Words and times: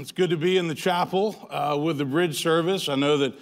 It's 0.00 0.12
good 0.12 0.30
to 0.30 0.36
be 0.36 0.56
in 0.56 0.68
the 0.68 0.76
chapel 0.76 1.34
uh, 1.50 1.76
with 1.76 1.98
the 1.98 2.04
bridge 2.04 2.40
service. 2.40 2.88
I 2.88 2.94
know 2.94 3.16
that 3.18 3.34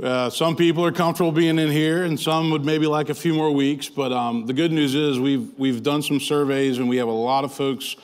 uh, 0.00 0.30
some 0.30 0.54
people 0.54 0.84
are 0.84 0.92
comfortable 0.92 1.32
being 1.32 1.58
in 1.58 1.72
here, 1.72 2.04
and 2.04 2.20
some 2.20 2.52
would 2.52 2.64
maybe 2.64 2.86
like 2.86 3.08
a 3.08 3.16
few 3.16 3.34
more 3.34 3.50
weeks. 3.50 3.88
But 3.88 4.12
um, 4.12 4.46
the 4.46 4.52
good 4.52 4.70
news 4.70 4.94
is 4.94 5.18
we've 5.18 5.52
we've 5.58 5.82
done 5.82 6.02
some 6.02 6.20
surveys, 6.20 6.78
and 6.78 6.88
we 6.88 6.98
have 6.98 7.08
a 7.08 7.10
lot 7.10 7.42
of 7.42 7.52
folks 7.52 7.96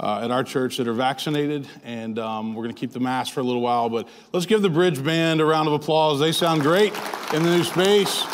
uh, 0.00 0.20
at 0.24 0.30
our 0.30 0.42
church 0.44 0.78
that 0.78 0.88
are 0.88 0.94
vaccinated, 0.94 1.68
and 1.84 2.18
um, 2.18 2.54
we're 2.54 2.62
going 2.62 2.74
to 2.74 2.80
keep 2.80 2.92
the 2.92 3.00
mask 3.00 3.34
for 3.34 3.40
a 3.40 3.44
little 3.44 3.60
while. 3.60 3.90
But 3.90 4.08
let's 4.32 4.46
give 4.46 4.62
the 4.62 4.70
bridge 4.70 5.04
band 5.04 5.42
a 5.42 5.44
round 5.44 5.68
of 5.68 5.74
applause. 5.74 6.20
They 6.20 6.32
sound 6.32 6.62
great 6.62 6.94
in 7.34 7.42
the 7.42 7.50
new 7.50 7.64
space. 7.64 8.24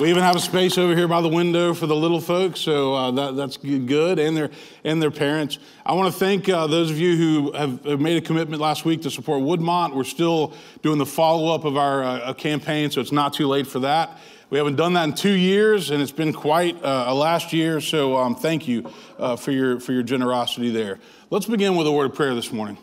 We 0.00 0.10
even 0.10 0.24
have 0.24 0.34
a 0.34 0.40
space 0.40 0.76
over 0.76 0.96
here 0.96 1.06
by 1.06 1.20
the 1.20 1.28
window 1.28 1.72
for 1.72 1.86
the 1.86 1.94
little 1.94 2.20
folks, 2.20 2.58
so 2.58 2.94
uh, 2.94 3.10
that, 3.12 3.36
that's 3.36 3.56
good, 3.56 4.18
and 4.18 4.36
their 4.36 4.50
and 4.82 5.00
their 5.00 5.12
parents. 5.12 5.60
I 5.86 5.92
want 5.92 6.12
to 6.12 6.18
thank 6.18 6.48
uh, 6.48 6.66
those 6.66 6.90
of 6.90 6.98
you 6.98 7.16
who 7.16 7.52
have, 7.52 7.84
have, 7.84 8.00
made 8.00 8.16
a 8.16 8.20
commitment 8.20 8.60
last 8.60 8.84
week 8.84 9.02
to 9.02 9.10
support 9.10 9.44
Woodmont. 9.44 9.94
We're 9.94 10.02
still 10.02 10.52
doing 10.82 10.98
the 10.98 11.06
follow 11.06 11.54
up 11.54 11.64
of 11.64 11.76
our 11.76 12.02
uh, 12.02 12.32
campaign, 12.32 12.90
so 12.90 13.00
it's 13.00 13.12
not 13.12 13.34
too 13.34 13.46
late 13.46 13.68
for 13.68 13.78
that. 13.80 14.18
We 14.50 14.58
haven't 14.58 14.74
done 14.74 14.94
that 14.94 15.04
in 15.04 15.14
two 15.14 15.30
years, 15.30 15.92
and 15.92 16.02
it's 16.02 16.10
been 16.10 16.32
quite 16.32 16.74
uh, 16.82 17.04
a 17.06 17.14
last 17.14 17.52
year. 17.52 17.80
So 17.80 18.16
um, 18.16 18.34
thank 18.34 18.66
you 18.66 18.90
uh, 19.20 19.36
for 19.36 19.52
your 19.52 19.78
for 19.78 19.92
your 19.92 20.02
generosity 20.02 20.72
there. 20.72 20.98
Let's 21.30 21.46
begin 21.46 21.76
with 21.76 21.86
a 21.86 21.92
word 21.92 22.10
of 22.10 22.16
prayer 22.16 22.34
this 22.34 22.50
morning. 22.50 22.78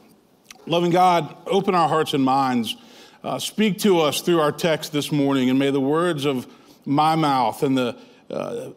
Loving 0.66 0.92
God, 0.92 1.36
open 1.46 1.76
our 1.76 1.90
hearts 1.90 2.14
and 2.14 2.24
minds. 2.24 2.78
Uh, 3.22 3.38
speak 3.38 3.80
to 3.80 4.00
us 4.00 4.22
through 4.22 4.40
our 4.40 4.54
text 4.54 4.94
this 4.94 5.12
morning, 5.12 5.50
and 5.50 5.60
may 5.60 5.72
the 5.72 5.82
words 5.82 6.24
of 6.24 6.48
my 6.86 7.16
mouth 7.16 7.64
and 7.64 7.78
the, 7.78 7.98
uh, 8.30 8.70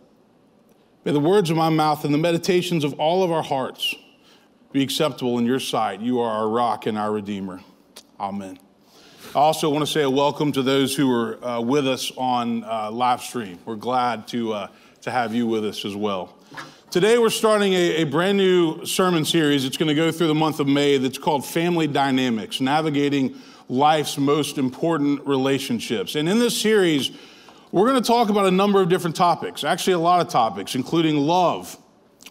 may 1.05 1.13
the 1.13 1.21
words 1.21 1.51
of 1.51 1.57
my 1.57 1.69
mouth 1.69 2.05
and 2.05 2.13
the 2.13 2.19
meditations 2.19 2.85
of 2.85 2.95
all 2.95 3.23
of 3.23 3.31
our 3.31 3.43
hearts 3.43 3.95
be 4.73 4.83
acceptable 4.83 5.39
in 5.39 5.47
your 5.47 5.61
sight. 5.61 6.01
You 6.01 6.21
are 6.21 6.31
our 6.31 6.49
rock 6.49 6.87
and 6.87 6.99
our 6.99 7.13
redeemer. 7.13 7.61
Amen. 8.19 8.59
I 9.35 9.39
also 9.39 9.69
want 9.71 9.85
to 9.85 9.91
say 9.91 10.03
a 10.03 10.11
welcome 10.11 10.53
to 10.53 10.63
those 10.63 10.95
who 10.95 11.11
are 11.13 11.45
uh, 11.45 11.61
with 11.61 11.89
us 11.89 12.13
on 12.17 12.63
uh, 12.65 12.91
live 12.91 13.21
stream. 13.21 13.59
We're 13.65 13.77
glad 13.77 14.29
to, 14.29 14.53
uh, 14.53 14.69
to 15.03 15.11
have 15.11 15.35
you 15.35 15.47
with 15.47 15.65
us 15.65 15.85
as 15.85 15.97
well. 15.97 16.37
Today, 16.91 17.19
we're 17.19 17.31
starting 17.31 17.73
a, 17.73 18.03
a 18.03 18.05
brand 18.05 18.39
new 18.39 18.87
sermon 18.87 19.25
series. 19.25 19.65
It's 19.65 19.77
going 19.77 19.89
to 19.89 19.95
go 19.97 20.13
through 20.13 20.29
the 20.29 20.35
month 20.35 20.61
of 20.61 20.69
May 20.69 20.99
that's 20.99 21.19
called 21.19 21.45
Family 21.45 21.89
Dynamics 21.89 22.61
Navigating 22.61 23.35
Life's 23.69 24.19
Most 24.19 24.59
Important 24.59 25.27
Relationships. 25.27 26.15
And 26.15 26.29
in 26.29 26.39
this 26.39 26.61
series, 26.61 27.11
we're 27.75 27.89
going 27.89 28.01
to 28.01 28.07
talk 28.07 28.29
about 28.29 28.47
a 28.47 28.53
number 28.53 28.81
of 28.81 28.89
different 28.89 29.17
topics, 29.17 29.65
actually, 29.65 29.95
a 29.95 29.99
lot 29.99 30.21
of 30.21 30.29
topics, 30.29 30.77
including 30.77 31.17
love 31.17 31.77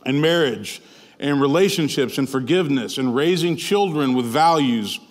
and 0.05 0.21
marriage 0.21 0.81
and 1.19 1.41
relationships 1.41 2.17
and 2.17 2.29
forgiveness 2.29 2.97
and 2.97 3.13
raising 3.13 3.57
children 3.57 4.13
with 4.13 4.25
values, 4.25 5.01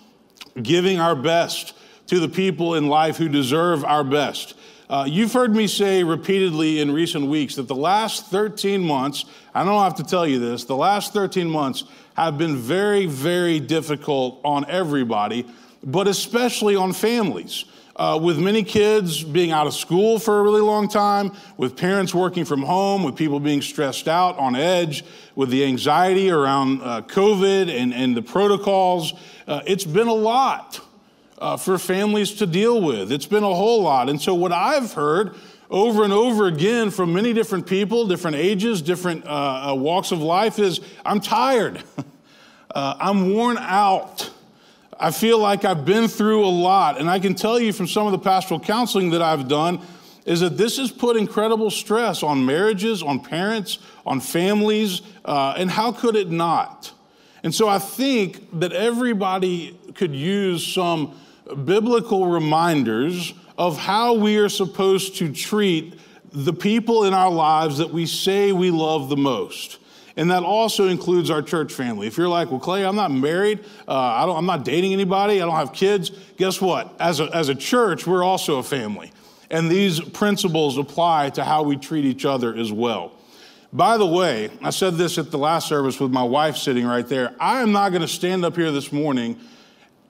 giving 0.59 0.99
our 0.99 1.15
best 1.15 1.75
to 2.07 2.19
the 2.19 2.27
people 2.27 2.73
in 2.73 2.87
life 2.87 3.15
who 3.15 3.29
deserve 3.29 3.85
our 3.85 4.03
best. 4.03 4.55
Uh, 4.89 5.05
you've 5.07 5.33
heard 5.33 5.55
me 5.55 5.67
say 5.67 6.03
repeatedly 6.03 6.79
in 6.79 6.91
recent 6.91 7.27
weeks 7.27 7.53
that 7.53 7.67
the 7.67 7.75
last 7.75 8.25
13 8.31 8.81
months, 8.81 9.25
I 9.53 9.63
don't 9.63 9.83
have 9.83 9.97
to 9.97 10.03
tell 10.03 10.25
you 10.25 10.39
this, 10.39 10.63
the 10.63 10.75
last 10.75 11.13
13 11.13 11.47
months 11.47 11.83
have 12.15 12.39
been 12.39 12.57
very, 12.57 13.05
very 13.05 13.59
difficult 13.59 14.41
on 14.43 14.65
everybody, 14.67 15.45
but 15.83 16.07
especially 16.07 16.75
on 16.75 16.91
families. 16.91 17.65
Uh, 17.95 18.19
with 18.19 18.39
many 18.39 18.63
kids 18.63 19.23
being 19.23 19.51
out 19.51 19.67
of 19.67 19.73
school 19.73 20.17
for 20.17 20.39
a 20.39 20.43
really 20.43 20.61
long 20.61 20.87
time, 20.87 21.31
with 21.57 21.77
parents 21.77 22.11
working 22.11 22.43
from 22.43 22.63
home, 22.63 23.03
with 23.03 23.15
people 23.15 23.39
being 23.39 23.61
stressed 23.61 24.07
out, 24.07 24.35
on 24.39 24.55
edge, 24.55 25.05
with 25.35 25.49
the 25.51 25.63
anxiety 25.63 26.31
around 26.31 26.81
uh, 26.81 27.01
COVID 27.01 27.69
and, 27.69 27.93
and 27.93 28.17
the 28.17 28.21
protocols, 28.23 29.13
uh, 29.47 29.61
it's 29.67 29.83
been 29.83 30.07
a 30.07 30.13
lot 30.13 30.79
uh, 31.37 31.55
for 31.55 31.77
families 31.77 32.33
to 32.33 32.47
deal 32.47 32.81
with. 32.81 33.11
It's 33.11 33.27
been 33.27 33.43
a 33.43 33.53
whole 33.53 33.83
lot. 33.83 34.09
And 34.09 34.19
so, 34.19 34.33
what 34.33 34.51
I've 34.51 34.93
heard 34.93 35.35
over 35.69 36.03
and 36.03 36.13
over 36.13 36.47
again 36.47 36.89
from 36.89 37.13
many 37.13 37.31
different 37.31 37.67
people, 37.67 38.07
different 38.07 38.37
ages, 38.37 38.81
different 38.81 39.25
uh, 39.27 39.71
uh, 39.71 39.75
walks 39.75 40.11
of 40.11 40.19
life 40.19 40.57
is 40.57 40.81
I'm 41.05 41.19
tired, 41.19 41.83
I'm 42.75 43.33
worn 43.33 43.57
out. 43.59 44.31
I 44.99 45.11
feel 45.11 45.39
like 45.39 45.65
I've 45.65 45.85
been 45.85 46.07
through 46.07 46.45
a 46.45 46.49
lot. 46.49 46.99
And 46.99 47.09
I 47.09 47.19
can 47.19 47.35
tell 47.35 47.59
you 47.59 47.73
from 47.73 47.87
some 47.87 48.05
of 48.05 48.11
the 48.11 48.19
pastoral 48.19 48.59
counseling 48.59 49.11
that 49.11 49.21
I've 49.21 49.47
done 49.47 49.81
is 50.25 50.39
that 50.39 50.57
this 50.57 50.77
has 50.77 50.91
put 50.91 51.17
incredible 51.17 51.69
stress 51.69 52.23
on 52.23 52.45
marriages, 52.45 53.03
on 53.03 53.19
parents, 53.19 53.79
on 54.05 54.19
families, 54.19 55.01
uh, 55.25 55.53
and 55.57 55.69
how 55.69 55.91
could 55.91 56.15
it 56.15 56.29
not? 56.29 56.91
And 57.43 57.53
so 57.53 57.67
I 57.67 57.79
think 57.79 58.59
that 58.59 58.71
everybody 58.71 59.77
could 59.95 60.15
use 60.15 60.65
some 60.65 61.19
biblical 61.65 62.27
reminders 62.27 63.33
of 63.57 63.77
how 63.77 64.13
we 64.13 64.37
are 64.37 64.49
supposed 64.49 65.17
to 65.17 65.31
treat 65.33 65.99
the 66.31 66.53
people 66.53 67.03
in 67.03 67.13
our 67.13 67.29
lives 67.29 67.77
that 67.77 67.91
we 67.91 68.05
say 68.05 68.51
we 68.53 68.71
love 68.71 69.09
the 69.09 69.17
most. 69.17 69.77
And 70.15 70.29
that 70.29 70.43
also 70.43 70.87
includes 70.87 71.29
our 71.31 71.41
church 71.41 71.73
family. 71.73 72.05
If 72.05 72.17
you're 72.17 72.29
like, 72.29 72.51
well, 72.51 72.59
Clay, 72.59 72.85
I'm 72.85 72.95
not 72.95 73.11
married, 73.11 73.63
uh, 73.87 73.93
I 73.93 74.25
don't, 74.25 74.37
I'm 74.37 74.45
not 74.45 74.63
dating 74.63 74.93
anybody, 74.93 75.41
I 75.41 75.45
don't 75.45 75.55
have 75.55 75.73
kids, 75.73 76.11
guess 76.37 76.61
what? 76.61 76.93
As 76.99 77.19
a, 77.19 77.35
as 77.35 77.49
a 77.49 77.55
church, 77.55 78.05
we're 78.05 78.23
also 78.23 78.59
a 78.59 78.63
family. 78.63 79.11
And 79.49 79.69
these 79.69 79.99
principles 79.99 80.77
apply 80.77 81.31
to 81.31 81.43
how 81.43 81.63
we 81.63 81.77
treat 81.77 82.05
each 82.05 82.25
other 82.25 82.55
as 82.55 82.71
well. 82.71 83.13
By 83.71 83.97
the 83.97 84.05
way, 84.05 84.51
I 84.61 84.69
said 84.69 84.95
this 84.95 85.17
at 85.17 85.31
the 85.31 85.39
last 85.39 85.67
service 85.67 85.99
with 85.99 86.11
my 86.11 86.23
wife 86.23 86.57
sitting 86.57 86.85
right 86.85 87.07
there. 87.07 87.35
I 87.39 87.61
am 87.61 87.71
not 87.71 87.89
going 87.89 88.03
to 88.03 88.07
stand 88.07 88.45
up 88.45 88.55
here 88.55 88.71
this 88.71 88.91
morning 88.91 89.39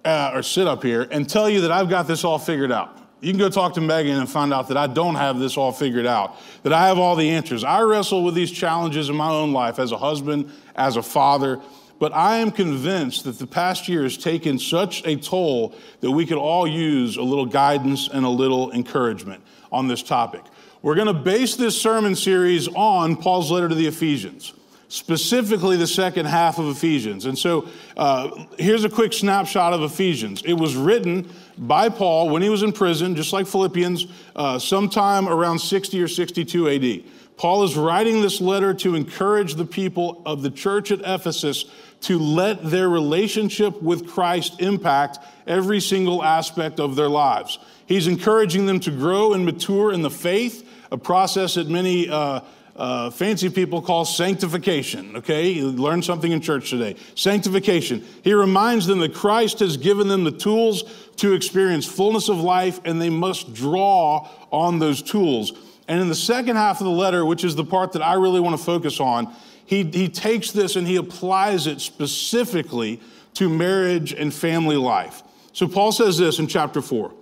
uh, 0.04 0.32
or 0.34 0.44
sit 0.44 0.68
up 0.68 0.84
here 0.84 1.08
and 1.10 1.30
tell 1.30 1.50
you 1.50 1.62
that 1.62 1.72
I've 1.72 1.90
got 1.90 2.08
this 2.08 2.26
all 2.26 2.40
figured 2.40 2.74
out. 2.74 2.98
You 3.24 3.32
can 3.32 3.40
go 3.40 3.48
talk 3.48 3.76
to 3.76 3.82
Megan 3.82 4.20
and 4.20 4.30
find 4.30 4.54
out 4.54 4.68
that 4.68 4.76
I 4.76 4.86
don't 4.86 5.16
have 5.16 5.40
this 5.40 5.56
all 5.56 5.72
figured 5.72 6.06
out, 6.06 6.36
that 6.64 6.74
I 6.74 6.88
have 6.88 7.00
all 7.00 7.16
the 7.16 7.30
answers. 7.30 7.64
I 7.64 7.82
wrestle 7.82 8.22
with 8.22 8.36
these 8.36 8.52
challenges 8.52 9.08
in 9.08 9.16
my 9.16 9.30
own 9.30 9.54
life 9.54 9.80
as 9.80 9.94
a 9.94 9.98
husband, 9.98 10.52
as 10.76 10.98
a 10.98 11.02
father, 11.02 11.62
but 12.00 12.14
I 12.14 12.40
am 12.40 12.52
convinced 12.52 13.24
that 13.24 13.40
the 13.40 13.48
past 13.48 13.88
year 13.88 14.04
has 14.04 14.18
taken 14.18 14.60
such 14.60 15.08
a 15.08 15.16
toll 15.16 15.74
that 16.02 16.12
we 16.12 16.26
could 16.26 16.38
all 16.38 16.68
use 16.68 17.16
a 17.16 17.22
little 17.22 17.46
guidance 17.46 18.10
and 18.12 18.26
a 18.26 18.30
little 18.30 18.74
encouragement 18.74 19.42
on 19.72 19.88
this 19.88 20.04
topic. 20.04 20.44
We're 20.82 20.96
going 20.96 21.08
to 21.08 21.14
base 21.14 21.56
this 21.56 21.82
sermon 21.82 22.16
series 22.16 22.68
on 22.68 23.16
Paul's 23.16 23.50
letter 23.50 23.70
to 23.70 23.76
the 23.76 23.88
Ephesians 23.88 24.52
specifically 24.88 25.78
the 25.78 25.88
second 25.88 26.26
half 26.26 26.60
of 26.60 26.68
Ephesians. 26.68 27.26
And 27.26 27.38
so 27.38 27.68
uh, 27.98 28.46
here's 28.60 28.84
a 28.84 28.90
quick 28.90 29.14
snapshot 29.14 29.74
of 29.74 29.82
Ephesians. 29.82 30.44
It 30.46 30.54
was 30.54 30.76
written 30.76 31.30
by 31.58 31.90
Paul 31.90 32.30
when 32.30 32.42
he 32.42 32.50
was 32.50 32.64
in 32.64 32.72
prison, 32.72 33.16
just 33.16 33.34
like 33.34 33.48
Philippians, 33.48 34.08
uh, 34.36 34.60
sometime 34.60 35.28
around 35.28 35.60
60 35.60 36.02
or 36.02 36.08
62 36.08 36.70
AD. 36.70 37.04
Paul 37.38 37.64
is 37.64 37.76
writing 37.76 38.22
this 38.22 38.40
letter 38.40 38.74
to 38.76 38.96
encourage 38.96 39.56
the 39.56 39.66
people 39.66 40.22
of 40.26 40.44
the 40.44 40.52
church 40.52 40.92
at 40.92 41.00
Ephesus 41.00 41.66
to 42.02 42.20
let 42.20 42.64
their 42.64 42.90
relationship 42.90 43.82
with 43.82 44.08
Christ 44.08 44.62
impact 44.62 45.20
every 45.48 45.80
single 45.80 46.24
aspect 46.24 46.80
of 46.80 46.96
their 46.96 47.10
lives. 47.10 47.60
He's 47.86 48.08
encouraging 48.08 48.66
them 48.66 48.80
to 48.82 48.92
grow 48.92 49.34
and 49.34 49.46
mature 49.46 49.92
in 49.92 50.02
the 50.02 50.10
faith, 50.10 50.68
a 50.92 50.98
process 50.98 51.56
that 51.56 51.70
many 51.70 52.10
uh, 52.10 52.42
uh, 52.76 53.12
fancy 53.12 53.50
people 53.50 53.82
call 53.82 54.04
sanctification. 54.04 55.18
Okay, 55.18 55.50
you 55.50 55.68
learned 55.70 56.04
something 56.04 56.32
in 56.32 56.42
church 56.42 56.70
today. 56.70 56.96
Sanctification. 57.16 58.04
He 58.24 58.34
reminds 58.34 58.88
them 58.88 59.00
that 59.00 59.14
Christ 59.14 59.60
has 59.60 59.78
given 59.78 60.08
them 60.08 60.24
the 60.24 60.32
tools 60.32 60.84
to 61.18 61.34
experience 61.34 61.86
fullness 61.86 62.30
of 62.30 62.40
life, 62.40 62.80
and 62.86 63.02
they 63.02 63.12
must 63.12 63.54
draw 63.54 64.28
on 64.52 64.80
those 64.80 65.02
tools. 65.02 65.54
And 65.88 66.02
in 66.02 66.08
the 66.08 66.16
second 66.16 66.56
half 66.56 66.80
of 66.80 66.86
the 66.86 66.92
letter, 66.92 67.26
which 67.26 67.44
is 67.44 67.56
the 67.56 67.66
part 67.66 67.92
that 67.92 68.02
I 68.02 68.16
really 68.16 68.40
want 68.40 68.58
to 68.58 68.64
focus 68.64 69.00
on, 69.00 69.34
he, 69.66 69.84
he 69.84 70.10
takes 70.10 70.52
this 70.52 70.76
and 70.76 70.88
he 70.88 70.96
applies 70.96 71.68
it 71.68 71.82
specifically 71.82 73.00
to 73.36 73.50
marriage 73.50 74.14
and 74.14 74.34
family 74.34 74.78
life. 74.78 75.24
So 75.52 75.68
Paul 75.68 75.92
says 75.92 76.18
this 76.18 76.40
in 76.40 76.48
chapter 76.48 76.82
4 76.82 77.14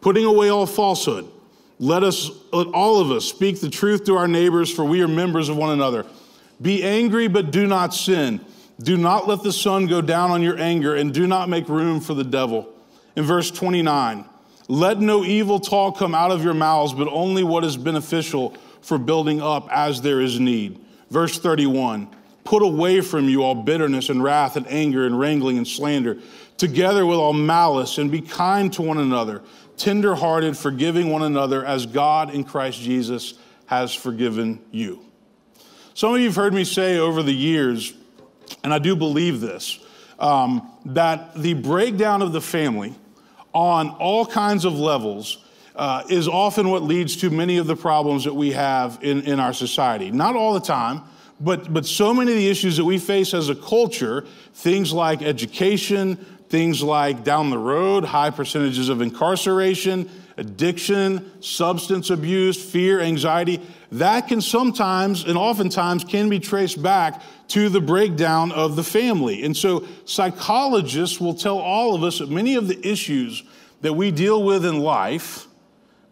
putting 0.00 0.24
away 0.24 0.50
all 0.50 0.66
falsehood 0.66 1.28
let 1.78 2.02
us, 2.02 2.30
let 2.52 2.68
all 2.68 3.00
of 3.00 3.10
us 3.10 3.24
speak 3.24 3.60
the 3.60 3.68
truth 3.68 4.04
to 4.04 4.16
our 4.16 4.28
neighbors, 4.28 4.72
for 4.72 4.84
we 4.84 5.02
are 5.02 5.08
members 5.08 5.48
of 5.48 5.56
one 5.56 5.70
another. 5.70 6.06
Be 6.60 6.82
angry, 6.82 7.28
but 7.28 7.50
do 7.50 7.66
not 7.66 7.92
sin. 7.92 8.40
Do 8.80 8.96
not 8.96 9.28
let 9.28 9.42
the 9.42 9.52
sun 9.52 9.86
go 9.86 10.00
down 10.00 10.30
on 10.30 10.42
your 10.42 10.58
anger, 10.58 10.94
and 10.94 11.12
do 11.12 11.26
not 11.26 11.48
make 11.48 11.68
room 11.68 12.00
for 12.00 12.14
the 12.14 12.24
devil. 12.24 12.72
In 13.14 13.24
verse 13.24 13.50
29, 13.50 14.24
let 14.68 15.00
no 15.00 15.24
evil 15.24 15.60
talk 15.60 15.98
come 15.98 16.14
out 16.14 16.30
of 16.30 16.42
your 16.42 16.54
mouths, 16.54 16.92
but 16.92 17.08
only 17.08 17.44
what 17.44 17.64
is 17.64 17.76
beneficial 17.76 18.54
for 18.80 18.98
building 18.98 19.40
up 19.40 19.68
as 19.70 20.02
there 20.02 20.20
is 20.20 20.40
need. 20.40 20.78
Verse 21.10 21.38
31, 21.38 22.08
put 22.44 22.62
away 22.62 23.00
from 23.00 23.28
you 23.28 23.42
all 23.42 23.54
bitterness 23.54 24.08
and 24.08 24.22
wrath 24.22 24.56
and 24.56 24.66
anger 24.68 25.06
and 25.06 25.18
wrangling 25.18 25.56
and 25.56 25.68
slander, 25.68 26.18
together 26.56 27.04
with 27.04 27.18
all 27.18 27.32
malice, 27.32 27.98
and 27.98 28.10
be 28.10 28.20
kind 28.20 28.72
to 28.74 28.82
one 28.82 28.98
another 28.98 29.42
tenderhearted, 29.76 30.56
forgiving 30.56 31.10
one 31.10 31.22
another 31.22 31.62
as 31.64 31.84
God 31.84 32.32
in 32.32 32.44
Christ 32.44 32.80
Jesus 32.80 33.34
has 33.66 33.92
forgiven 33.92 34.64
you. 34.70 35.04
Some 35.92 36.14
of 36.14 36.20
you 36.20 36.26
have 36.26 36.36
heard 36.36 36.54
me 36.54 36.64
say 36.64 36.96
over 36.96 37.22
the 37.22 37.34
years 37.34 37.92
and 38.64 38.72
I 38.72 38.78
do 38.78 38.96
believe 38.96 39.40
this, 39.40 39.78
um, 40.18 40.70
that 40.86 41.34
the 41.34 41.54
breakdown 41.54 42.22
of 42.22 42.32
the 42.32 42.40
family 42.40 42.94
on 43.52 43.90
all 43.90 44.26
kinds 44.26 44.64
of 44.64 44.74
levels 44.74 45.38
uh, 45.74 46.02
is 46.08 46.26
often 46.26 46.70
what 46.70 46.82
leads 46.82 47.16
to 47.18 47.30
many 47.30 47.58
of 47.58 47.66
the 47.66 47.76
problems 47.76 48.24
that 48.24 48.34
we 48.34 48.52
have 48.52 48.98
in, 49.02 49.22
in 49.22 49.40
our 49.40 49.52
society. 49.52 50.10
Not 50.10 50.34
all 50.34 50.54
the 50.54 50.60
time, 50.60 51.02
but, 51.38 51.72
but 51.72 51.84
so 51.84 52.14
many 52.14 52.32
of 52.32 52.38
the 52.38 52.48
issues 52.48 52.76
that 52.78 52.84
we 52.84 52.98
face 52.98 53.34
as 53.34 53.50
a 53.50 53.54
culture, 53.54 54.24
things 54.54 54.92
like 54.92 55.22
education, 55.22 56.24
things 56.48 56.82
like 56.82 57.24
down 57.24 57.50
the 57.50 57.58
road, 57.58 58.04
high 58.04 58.30
percentages 58.30 58.88
of 58.88 59.00
incarceration, 59.00 60.08
addiction, 60.36 61.42
substance 61.42 62.10
abuse, 62.10 62.62
fear, 62.62 63.00
anxiety, 63.00 63.60
that 63.92 64.28
can 64.28 64.40
sometimes 64.40 65.24
and 65.24 65.38
oftentimes 65.38 66.04
can 66.04 66.28
be 66.28 66.38
traced 66.38 66.82
back 66.82 67.22
to 67.48 67.68
the 67.68 67.80
breakdown 67.80 68.52
of 68.52 68.76
the 68.76 68.84
family. 68.84 69.44
And 69.44 69.56
so 69.56 69.86
psychologists 70.04 71.20
will 71.20 71.34
tell 71.34 71.58
all 71.58 71.94
of 71.94 72.02
us 72.02 72.18
that 72.18 72.30
many 72.30 72.56
of 72.56 72.68
the 72.68 72.86
issues 72.86 73.42
that 73.80 73.94
we 73.94 74.10
deal 74.10 74.42
with 74.42 74.64
in 74.64 74.80
life, 74.80 75.46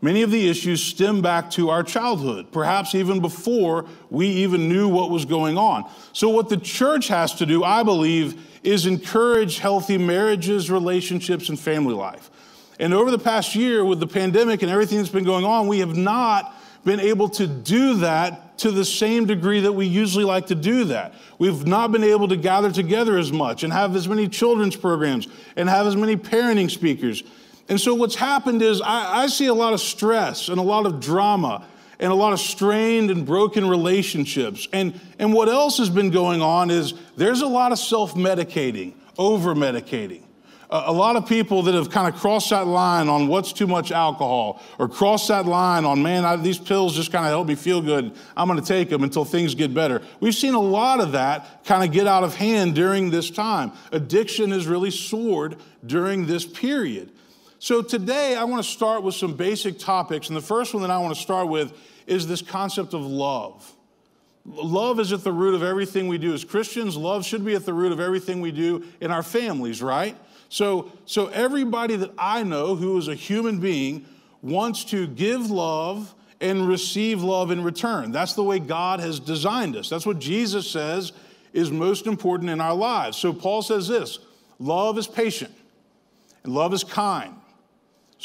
many 0.05 0.21
of 0.21 0.31
the 0.31 0.49
issues 0.49 0.83
stem 0.83 1.23
back 1.23 1.51
to 1.53 1.71
our 1.71 1.83
childhood, 1.83 2.53
perhaps 2.53 2.95
even 2.95 3.21
before 3.21 3.87
we 4.11 4.27
even 4.27 4.69
knew 4.69 4.87
what 4.87 5.11
was 5.11 5.25
going 5.25 5.57
on. 5.57 5.91
So, 6.13 6.29
what 6.29 6.51
the 6.51 6.59
church 6.59 7.09
has 7.09 7.35
to 7.37 7.47
do, 7.47 7.65
I 7.65 7.83
believe, 7.83 8.47
is 8.63 8.85
encourage 8.85 9.59
healthy 9.59 9.97
marriages, 9.97 10.71
relationships, 10.71 11.49
and 11.49 11.59
family 11.59 11.95
life. 11.95 12.31
And 12.79 12.93
over 12.93 13.11
the 13.11 13.19
past 13.19 13.55
year, 13.55 13.83
with 13.83 13.99
the 13.99 14.07
pandemic 14.07 14.63
and 14.63 14.71
everything 14.71 14.99
that's 14.99 15.11
been 15.11 15.25
going 15.25 15.47
on, 15.47 15.69
we 15.69 15.79
have 15.79 15.97
not 15.97 16.55
been 16.85 17.01
able 17.01 17.31
to 17.31 17.47
do 17.47 17.95
that 17.97 18.59
to 18.59 18.71
the 18.71 18.85
same 18.85 19.25
degree 19.25 19.61
that 19.61 19.73
we 19.73 19.87
usually 19.87 20.25
like 20.25 20.49
to 20.49 20.55
do 20.55 20.85
that. 20.85 21.15
We've 21.39 21.67
not 21.67 21.93
been 21.93 22.05
able 22.05 22.29
to 22.29 22.37
gather 22.37 22.71
together 22.71 23.17
as 23.17 23.33
much 23.33 23.65
and 23.65 23.73
have 23.73 23.97
as 23.97 24.07
many 24.07 24.29
children's 24.29 24.77
programs 24.77 25.29
and 25.57 25.69
have 25.69 25.87
as 25.87 25.97
many 25.97 26.17
parenting 26.17 26.71
speakers. 26.71 27.23
And 27.69 27.81
so, 27.81 27.95
what's 27.95 28.15
happened 28.15 28.63
is 28.63 28.81
I, 28.81 29.23
I 29.23 29.27
see 29.27 29.47
a 29.47 29.55
lot 29.55 29.73
of 29.73 29.81
stress 29.81 30.49
and 30.49 30.59
a 30.59 30.63
lot 30.63 30.87
of 30.87 31.01
drama 31.01 31.67
and 31.99 32.13
a 32.13 32.15
lot 32.15 32.33
of 32.33 32.41
strained 32.41 33.11
and 33.11 33.25
broken 33.25 33.69
relationships. 33.69 34.69
And, 34.73 35.01
and 35.19 35.33
what 35.33 35.49
else 35.49 35.79
has 35.79 35.89
been 35.89 36.11
going 36.11 36.43
on 36.43 36.71
is 36.71 36.95
there's 37.17 37.41
a 37.41 37.47
lot 37.47 37.73
of 37.73 37.79
self 37.79 38.15
medicating, 38.15 38.95
over 39.17 39.55
medicating 39.55 40.25
a 40.75 40.93
lot 40.93 41.15
of 41.15 41.29
people 41.29 41.63
that 41.63 41.75
have 41.75 41.89
kind 41.89 42.13
of 42.13 42.21
crossed 42.21 42.51
that 42.51 42.67
line 42.67 43.09
on 43.09 43.29
what's 43.29 43.53
too 43.53 43.67
much 43.67 43.93
alcohol 43.93 44.61
or 44.79 44.89
crossed 44.89 45.29
that 45.29 45.47
line 45.47 45.85
on, 45.85 46.03
man, 46.03 46.25
I, 46.25 46.35
these 46.35 46.59
pills 46.59 46.97
just 46.97 47.13
kind 47.13 47.25
of 47.25 47.31
help 47.31 47.47
me 47.47 47.55
feel 47.55 47.81
good. 47.81 48.13
I'm 48.37 48.49
going 48.49 48.61
to 48.61 48.67
take 48.67 48.89
them 48.89 49.05
until 49.05 49.25
things 49.25 49.55
get 49.55 49.73
better. 49.73 50.03
We've 50.19 50.35
seen 50.35 50.55
a 50.55 50.61
lot 50.61 51.01
of 51.01 51.13
that 51.13 51.65
kind 51.65 51.85
of 51.85 51.93
get 51.93 52.09
out 52.09 52.25
of 52.25 52.35
hand 52.35 52.75
during 52.75 53.11
this 53.11 53.31
time. 53.31 53.71
Addiction 53.93 54.51
has 54.51 54.67
really 54.67 54.91
soared 54.91 55.57
during 55.87 56.27
this 56.27 56.45
period. 56.45 57.11
So 57.65 57.81
today 57.81 58.37
I 58.37 58.45
want 58.45 58.63
to 58.63 58.71
start 58.71 59.03
with 59.03 59.15
some 59.15 59.37
basic 59.37 59.79
topics. 59.79 60.29
And 60.29 60.37
the 60.37 60.43
first 60.43 60.75
one 60.75 60.83
that 60.83 60.91
I 60.91 60.99
want 60.99 61.15
to 61.15 61.21
start 61.23 61.49
with 61.49 61.73
is 62.07 62.27
this 62.27 62.43
concept 62.43 62.93
of 62.93 63.01
love. 63.01 63.73
Love 64.45 65.01
is 65.01 65.15
at 65.15 65.25
the 65.25 65.33
root 65.33 65.55
of 65.55 65.63
everything 65.63 66.07
we 66.07 66.19
do 66.19 66.35
as 66.35 66.45
Christians. 66.45 66.95
Love 66.95 67.25
should 67.25 67.43
be 67.43 67.55
at 67.55 67.65
the 67.65 67.73
root 67.73 67.91
of 67.91 68.01
everything 68.01 68.43
we 68.43 68.53
do 68.53 68.85
in 69.01 69.11
our 69.11 69.23
families, 69.23 69.81
right? 69.81 70.15
So, 70.51 70.93
so 71.07 71.29
everybody 71.29 71.97
that 71.97 72.11
I 72.19 72.43
know 72.43 72.77
who 72.77 72.99
is 72.99 73.09
a 73.09 73.15
human 73.15 73.61
being 73.61 74.05
wants 74.43 74.85
to 74.91 75.07
give 75.07 75.51
love 75.51 76.15
and 76.43 76.69
receive 76.69 77.23
love 77.23 77.51
in 77.51 77.65
return. 77.65 78.13
That's 78.13 78.35
the 78.35 78.45
way 78.45 78.59
God 78.59 79.01
has 79.01 79.19
designed 79.19 79.75
us. 79.75 79.89
That's 79.89 80.05
what 80.05 80.19
Jesus 80.19 80.71
says 80.71 81.13
is 81.55 81.71
most 81.71 82.07
important 82.07 82.51
in 82.51 82.61
our 82.61 82.75
lives. 82.75 83.17
So 83.17 83.33
Paul 83.33 83.63
says 83.63 83.89
this 83.89 84.19
love 84.59 84.99
is 84.99 85.07
patient, 85.07 85.55
and 86.43 86.53
love 86.53 86.75
is 86.75 86.85
kind. 86.85 87.37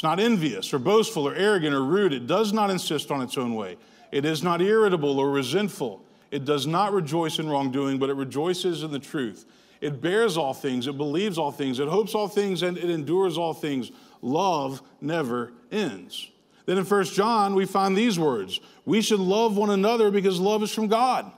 It's 0.00 0.02
not 0.02 0.18
envious 0.18 0.72
or 0.72 0.78
boastful 0.78 1.28
or 1.28 1.34
arrogant 1.34 1.74
or 1.74 1.84
rude. 1.84 2.14
It 2.14 2.26
does 2.26 2.54
not 2.54 2.70
insist 2.70 3.10
on 3.10 3.20
its 3.20 3.36
own 3.36 3.54
way. 3.54 3.76
It 4.10 4.24
is 4.24 4.42
not 4.42 4.62
irritable 4.62 5.18
or 5.18 5.30
resentful. 5.30 6.02
It 6.30 6.46
does 6.46 6.66
not 6.66 6.94
rejoice 6.94 7.38
in 7.38 7.50
wrongdoing, 7.50 7.98
but 7.98 8.08
it 8.08 8.14
rejoices 8.14 8.82
in 8.82 8.92
the 8.92 8.98
truth. 8.98 9.44
It 9.82 10.00
bears 10.00 10.38
all 10.38 10.54
things, 10.54 10.86
it 10.86 10.96
believes 10.96 11.36
all 11.36 11.52
things, 11.52 11.80
it 11.80 11.88
hopes 11.88 12.14
all 12.14 12.28
things, 12.28 12.62
and 12.62 12.78
it 12.78 12.88
endures 12.88 13.36
all 13.36 13.52
things. 13.52 13.92
Love 14.22 14.80
never 15.02 15.52
ends. 15.70 16.30
Then 16.64 16.78
in 16.78 16.86
1 16.86 17.04
John, 17.04 17.54
we 17.54 17.66
find 17.66 17.94
these 17.94 18.18
words 18.18 18.58
We 18.86 19.02
should 19.02 19.20
love 19.20 19.58
one 19.58 19.68
another 19.68 20.10
because 20.10 20.40
love 20.40 20.62
is 20.62 20.72
from 20.72 20.88
God. 20.88 21.30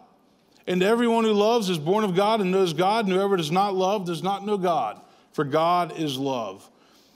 And 0.69 0.85
everyone 0.85 1.25
who 1.25 1.33
loves 1.33 1.69
is 1.69 1.79
born 1.81 2.05
of 2.05 2.15
God 2.15 2.41
and 2.41 2.53
knows 2.53 2.75
God, 2.75 3.07
and 3.07 3.13
whoever 3.13 3.37
does 3.37 3.51
not 3.51 3.75
love 3.75 4.07
does 4.07 4.23
not 4.23 4.47
know 4.47 4.57
God, 4.57 5.01
for 5.33 5.43
God 5.43 5.99
is 5.99 6.17
love. 6.17 6.71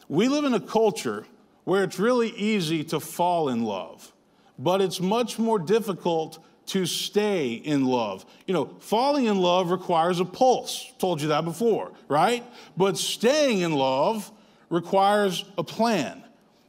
We 0.09 0.27
live 0.27 0.43
in 0.43 0.53
a 0.53 0.59
culture 0.59 1.25
where 1.67 1.83
it's 1.83 1.99
really 1.99 2.31
easy 2.31 2.85
to 2.85 3.01
fall 3.01 3.49
in 3.49 3.65
love, 3.65 4.13
but 4.57 4.81
it's 4.81 5.01
much 5.01 5.37
more 5.37 5.59
difficult 5.59 6.39
to 6.67 6.87
stay 6.87 7.55
in 7.55 7.85
love. 7.85 8.25
You 8.47 8.55
know, 8.55 8.67
falling 8.79 9.27
in 9.27 9.39
love 9.39 9.73
requires 9.73 10.21
a 10.21 10.25
pulse. 10.25 10.93
Told 10.99 11.21
you 11.21 11.29
that 11.29 11.45
before, 11.45 11.91
right? 12.07 12.45
But 12.77 12.97
staying 12.97 13.61
in 13.61 13.73
love 13.73 14.31
requires 14.71 15.45
a 15.59 15.65
plan. 15.65 16.23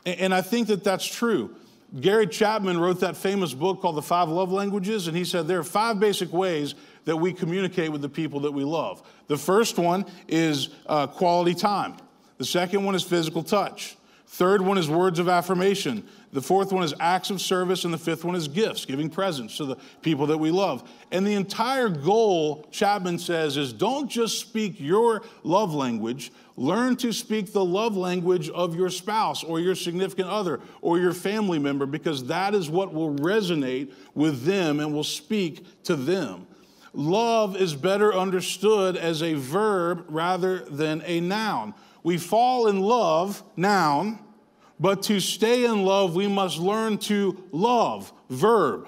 And 0.08 0.34
I 0.34 0.42
think 0.42 0.68
that 0.70 0.84
that's 0.84 1.06
true. 1.06 1.56
Gary 2.02 2.26
Chapman 2.26 2.80
wrote 2.80 3.00
that 3.02 3.16
famous 3.16 3.54
book 3.54 3.82
called 3.82 3.98
The 3.98 4.02
Five 4.02 4.30
Love 4.30 4.52
Languages, 4.52 5.08
and 5.08 5.16
he 5.16 5.24
said 5.24 5.48
there 5.48 5.60
are 5.60 5.64
five 5.64 6.00
basic 6.00 6.34
ways 6.34 6.74
that 7.06 7.16
we 7.16 7.34
communicate 7.34 7.92
with 7.92 8.02
the 8.02 8.10
people 8.10 8.40
that 8.42 8.52
we 8.52 8.64
love. 8.64 9.08
The 9.28 9.38
first 9.38 9.78
one 9.78 10.06
is 10.28 10.70
uh, 10.88 11.06
quality 11.06 11.54
time, 11.54 11.98
the 12.40 12.46
second 12.46 12.84
one 12.84 12.96
is 12.96 13.04
physical 13.04 13.44
touch, 13.44 13.96
third 14.28 14.62
one 14.62 14.78
is 14.78 14.90
words 14.90 15.20
of 15.20 15.30
affirmation. 15.30 16.08
The 16.34 16.42
fourth 16.42 16.72
one 16.74 16.84
is 16.84 16.94
acts 17.00 17.30
of 17.30 17.42
service, 17.42 17.86
and 17.86 17.94
the 17.94 17.98
fifth 17.98 18.26
one 18.26 18.36
is 18.36 18.48
gifts, 18.48 18.86
giving 18.86 19.10
presents 19.10 19.58
to 19.58 19.66
the 19.66 19.78
people 20.02 20.28
that 20.28 20.38
we 20.38 20.52
love. 20.52 20.88
And 21.12 21.26
the 21.26 21.34
entire 21.34 21.90
goal, 21.90 22.68
Chapman 22.70 23.20
says, 23.20 23.56
is 23.58 23.72
don't 23.72 24.10
just 24.10 24.40
speak 24.40 24.80
your 24.80 25.24
love 25.44 25.74
language, 25.74 26.32
learn 26.58 26.98
to 26.98 27.14
speak 27.14 27.54
the 27.54 27.64
love 27.64 27.96
language 27.96 28.50
of 28.50 28.76
your 28.76 28.90
spouse 28.90 29.44
or 29.44 29.60
your 29.60 29.76
significant 29.76 30.30
other 30.30 30.60
or 30.82 31.00
your 31.00 31.14
family 31.14 31.60
member, 31.60 31.86
because 31.86 32.26
that 32.26 32.54
is 32.54 32.70
what 32.70 32.94
will 32.94 33.16
resonate 33.16 33.94
with 34.14 34.44
them 34.44 34.80
and 34.82 34.94
will 34.94 35.04
speak 35.04 35.66
to 35.84 35.96
them. 35.96 36.46
Love 36.94 37.56
is 37.56 37.76
better 37.76 38.14
understood 38.14 38.98
as 38.98 39.22
a 39.22 39.36
verb 39.36 40.04
rather 40.10 40.60
than 40.66 41.02
a 41.06 41.20
noun. 41.20 41.74
We 42.08 42.18
fall 42.18 42.68
in 42.68 42.80
love, 42.80 43.44
noun 43.58 44.20
but 44.80 45.04
to 45.04 45.20
stay 45.20 45.66
in 45.66 45.84
love, 45.84 46.16
we 46.16 46.30
must 46.30 46.58
learn 46.58 47.00
to 47.00 47.44
love, 47.52 48.14
verb. 48.30 48.88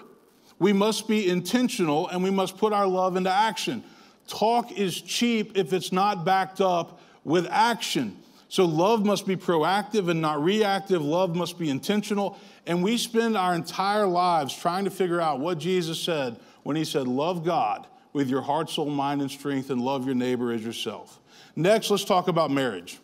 We 0.57 0.71
must 0.71 1.05
be 1.05 1.27
intentional 1.27 2.07
and 2.07 2.23
we 2.23 2.29
must 2.29 2.57
put 2.57 2.71
our 2.71 2.87
love 2.87 3.17
into 3.17 3.29
action. 3.29 3.83
Talk 4.25 4.71
is 4.71 5.01
cheap 5.01 5.57
if 5.57 5.73
it's 5.73 5.91
not 5.91 6.23
backed 6.23 6.61
up 6.61 7.01
with 7.25 7.45
action. 7.49 8.15
So, 8.47 8.63
love 8.63 9.05
must 9.05 9.27
be 9.27 9.35
proactive 9.35 10.09
and 10.09 10.21
not 10.21 10.41
reactive. 10.41 11.01
Love 11.01 11.35
must 11.35 11.59
be 11.59 11.69
intentional. 11.69 12.39
And 12.67 12.81
we 12.81 12.95
spend 12.95 13.35
our 13.35 13.53
entire 13.53 14.07
lives 14.07 14.55
trying 14.55 14.85
to 14.85 14.91
figure 14.91 15.19
out 15.19 15.41
what 15.41 15.57
Jesus 15.57 15.99
said 15.99 16.39
when 16.63 16.77
he 16.77 16.85
said, 16.85 17.05
Love 17.05 17.43
God 17.43 17.85
with 18.13 18.29
your 18.29 18.43
heart, 18.43 18.69
soul, 18.69 18.89
mind, 18.89 19.19
and 19.19 19.29
strength, 19.29 19.71
and 19.71 19.81
love 19.81 20.05
your 20.05 20.15
neighbor 20.15 20.53
as 20.53 20.63
yourself. 20.63 21.19
Next, 21.57 21.91
let's 21.91 22.05
talk 22.05 22.29
about 22.29 22.51
marriage. 22.51 22.97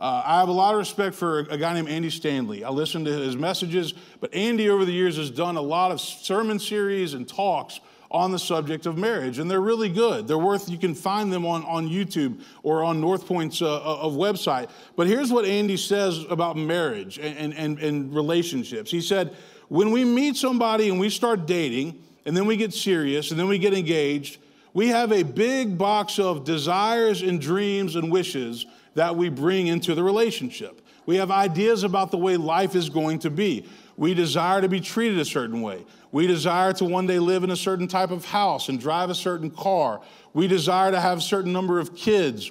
Uh, 0.00 0.22
I 0.24 0.38
have 0.38 0.48
a 0.48 0.52
lot 0.52 0.74
of 0.74 0.78
respect 0.78 1.16
for 1.16 1.40
a 1.40 1.58
guy 1.58 1.74
named 1.74 1.88
Andy 1.88 2.10
Stanley. 2.10 2.62
I 2.62 2.70
listen 2.70 3.04
to 3.04 3.12
his 3.12 3.36
messages, 3.36 3.94
but 4.20 4.32
Andy 4.32 4.70
over 4.70 4.84
the 4.84 4.92
years 4.92 5.16
has 5.16 5.28
done 5.28 5.56
a 5.56 5.62
lot 5.62 5.90
of 5.90 6.00
sermon 6.00 6.60
series 6.60 7.14
and 7.14 7.28
talks 7.28 7.80
on 8.10 8.30
the 8.30 8.38
subject 8.38 8.86
of 8.86 8.96
marriage, 8.96 9.38
and 9.38 9.50
they're 9.50 9.60
really 9.60 9.88
good. 9.88 10.28
They're 10.28 10.38
worth, 10.38 10.70
you 10.70 10.78
can 10.78 10.94
find 10.94 11.32
them 11.32 11.44
on, 11.44 11.64
on 11.64 11.88
YouTube 11.88 12.40
or 12.62 12.84
on 12.84 13.00
North 13.00 13.26
Point's 13.26 13.60
uh, 13.60 13.66
uh 13.66 13.98
of 14.00 14.12
website. 14.14 14.70
But 14.94 15.08
here's 15.08 15.32
what 15.32 15.44
Andy 15.44 15.76
says 15.76 16.24
about 16.30 16.56
marriage 16.56 17.18
and, 17.18 17.52
and, 17.52 17.78
and 17.78 18.14
relationships. 18.14 18.90
He 18.90 19.00
said, 19.00 19.36
when 19.68 19.90
we 19.90 20.04
meet 20.04 20.36
somebody 20.36 20.88
and 20.88 20.98
we 20.98 21.10
start 21.10 21.46
dating, 21.46 22.02
and 22.24 22.36
then 22.36 22.46
we 22.46 22.56
get 22.56 22.72
serious, 22.72 23.30
and 23.30 23.38
then 23.38 23.48
we 23.48 23.58
get 23.58 23.74
engaged, 23.74 24.38
we 24.72 24.88
have 24.88 25.12
a 25.12 25.24
big 25.24 25.76
box 25.76 26.18
of 26.18 26.44
desires 26.44 27.20
and 27.20 27.40
dreams 27.40 27.96
and 27.96 28.12
wishes 28.12 28.64
that 28.98 29.14
we 29.14 29.28
bring 29.28 29.68
into 29.68 29.94
the 29.94 30.02
relationship. 30.02 30.82
We 31.06 31.16
have 31.16 31.30
ideas 31.30 31.84
about 31.84 32.10
the 32.10 32.18
way 32.18 32.36
life 32.36 32.74
is 32.74 32.90
going 32.90 33.20
to 33.20 33.30
be. 33.30 33.64
We 33.96 34.12
desire 34.12 34.60
to 34.60 34.68
be 34.68 34.80
treated 34.80 35.20
a 35.20 35.24
certain 35.24 35.62
way. 35.62 35.86
We 36.10 36.26
desire 36.26 36.72
to 36.74 36.84
one 36.84 37.06
day 37.06 37.20
live 37.20 37.44
in 37.44 37.52
a 37.52 37.56
certain 37.56 37.86
type 37.86 38.10
of 38.10 38.24
house 38.24 38.68
and 38.68 38.80
drive 38.80 39.08
a 39.08 39.14
certain 39.14 39.52
car. 39.52 40.00
We 40.34 40.48
desire 40.48 40.90
to 40.90 41.00
have 41.00 41.18
a 41.18 41.20
certain 41.20 41.52
number 41.52 41.78
of 41.78 41.94
kids. 41.94 42.50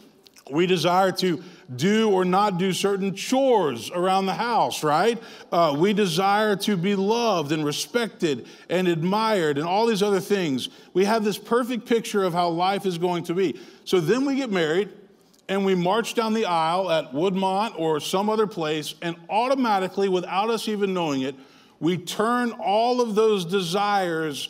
We 0.50 0.68
desire 0.68 1.12
to 1.12 1.44
do 1.76 2.12
or 2.12 2.24
not 2.24 2.58
do 2.58 2.72
certain 2.72 3.14
chores 3.14 3.92
around 3.92 4.28
the 4.28 4.34
house, 4.34 4.86
right? 4.86 5.22
Uh, 5.52 5.76
we 5.78 5.92
desire 5.92 6.56
to 6.56 6.78
be 6.78 6.96
loved 6.96 7.52
and 7.52 7.66
respected 7.66 8.48
and 8.70 8.88
admired 8.88 9.58
and 9.58 9.68
all 9.68 9.86
these 9.86 10.02
other 10.02 10.22
things. 10.22 10.70
We 10.94 11.04
have 11.04 11.26
this 11.26 11.38
perfect 11.38 11.86
picture 11.86 12.24
of 12.24 12.32
how 12.32 12.48
life 12.48 12.86
is 12.86 12.98
going 12.98 13.26
to 13.26 13.34
be. 13.34 13.60
So 13.84 14.00
then 14.00 14.26
we 14.26 14.38
get 14.38 14.50
married 14.50 14.94
and 15.50 15.66
we 15.66 15.76
march 15.76 16.14
down 16.14 16.34
the 16.34 16.46
aisle 16.46 16.92
at 16.92 17.14
Woodmont 17.14 17.80
or 17.80 18.00
some 18.00 18.30
other 18.30 18.48
place, 18.48 18.96
and 19.02 19.16
automatically, 19.30 20.10
without 20.10 20.50
us 20.50 20.68
even 20.68 20.94
knowing 20.94 21.22
it, 21.22 21.36
we 21.80 21.98
turn 21.98 22.52
all 22.52 23.02
of 23.02 23.16
those 23.16 23.46
desires 23.46 24.50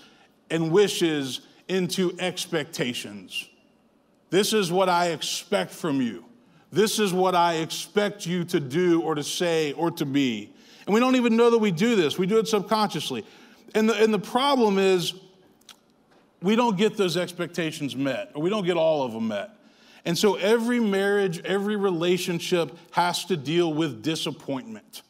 and 0.50 0.72
wishes 0.72 1.42
into 1.68 2.16
expectations. 2.20 3.48
This 4.30 4.54
is 4.54 4.72
what 4.72 4.90
I 4.90 5.10
expect 5.10 5.72
from 5.72 6.02
you. 6.02 6.26
This 6.72 7.00
is 7.00 7.14
what 7.14 7.36
I 7.36 7.56
expect 7.56 8.26
you 8.26 8.44
to 8.46 8.60
do 8.60 9.02
or 9.02 9.16
to 9.16 9.24
say 9.24 9.74
or 9.74 9.92
to 9.92 10.06
be. 10.06 10.54
And 10.86 10.94
we 10.94 11.00
don't 11.00 11.16
even 11.16 11.36
know 11.36 11.50
that 11.50 11.60
we 11.60 11.72
do 11.72 11.96
this, 11.96 12.18
we 12.18 12.28
do 12.28 12.40
it 12.40 12.48
subconsciously. 12.48 13.26
And 13.76 13.90
the, 13.90 14.02
and 14.02 14.14
the 14.14 14.20
problem 14.20 14.80
is, 14.80 15.14
we 16.42 16.56
don't 16.56 16.78
get 16.78 16.98
those 16.98 17.18
expectations 17.18 17.96
met, 17.96 18.32
or 18.34 18.42
we 18.42 18.50
don't 18.50 18.66
get 18.66 18.78
all 18.78 19.04
of 19.04 19.12
them 19.12 19.30
met. 19.30 19.57
And 20.08 20.18
so 20.18 20.36
every 20.36 20.80
marriage, 20.80 21.42
every 21.44 21.76
relationship 21.76 22.72
has 22.92 23.26
to 23.26 23.36
deal 23.36 23.74
with 23.74 24.02
disappointment. 24.02 25.02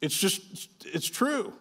It's 0.00 0.16
just, 0.16 0.70
it's 0.86 1.08
true. 1.08 1.52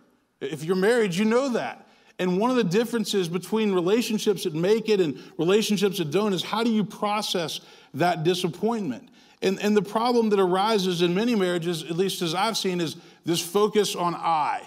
If 0.42 0.64
you're 0.64 0.76
married, 0.76 1.16
you 1.16 1.26
know 1.26 1.50
that. 1.50 1.88
And 2.20 2.40
one 2.40 2.52
of 2.52 2.56
the 2.56 2.64
differences 2.64 3.28
between 3.28 3.74
relationships 3.74 4.44
that 4.44 4.54
make 4.54 4.90
it 4.90 5.00
and 5.00 5.20
relationships 5.40 5.98
that 5.98 6.12
don't 6.12 6.34
is 6.34 6.44
how 6.44 6.64
do 6.64 6.70
you 6.70 6.84
process 6.84 7.62
that 7.96 8.24
disappointment? 8.24 9.10
And, 9.42 9.60
and 9.60 9.76
the 9.76 9.82
problem 9.82 10.30
that 10.30 10.40
arises 10.40 11.02
in 11.02 11.16
many 11.16 11.34
marriages, 11.34 11.82
at 11.82 11.98
least 11.98 12.22
as 12.22 12.36
I've 12.36 12.58
seen, 12.58 12.80
is 12.80 12.96
this 13.26 13.42
focus 13.42 13.96
on 13.96 14.14
I. 14.14 14.62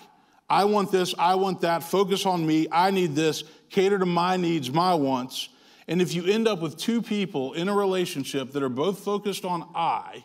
I 0.49 0.65
want 0.65 0.91
this, 0.91 1.15
I 1.17 1.37
want 1.37 1.61
that, 1.61 1.85
focus 1.85 2.27
on 2.27 2.45
me, 2.45 2.67
I 2.73 2.91
need 2.91 3.15
this, 3.15 3.45
cater 3.69 4.01
to 4.01 4.07
my 4.07 4.37
needs, 4.37 4.69
my 4.69 4.95
wants. 4.95 5.49
And 5.91 6.01
if 6.01 6.15
you 6.15 6.25
end 6.25 6.47
up 6.47 6.61
with 6.61 6.77
two 6.77 7.03
people 7.03 7.53
in 7.53 7.69
a 7.69 7.75
relationship 7.75 8.53
that 8.53 8.63
are 8.63 8.69
both 8.69 9.01
focused 9.01 9.45
on 9.45 9.69
I, 9.75 10.25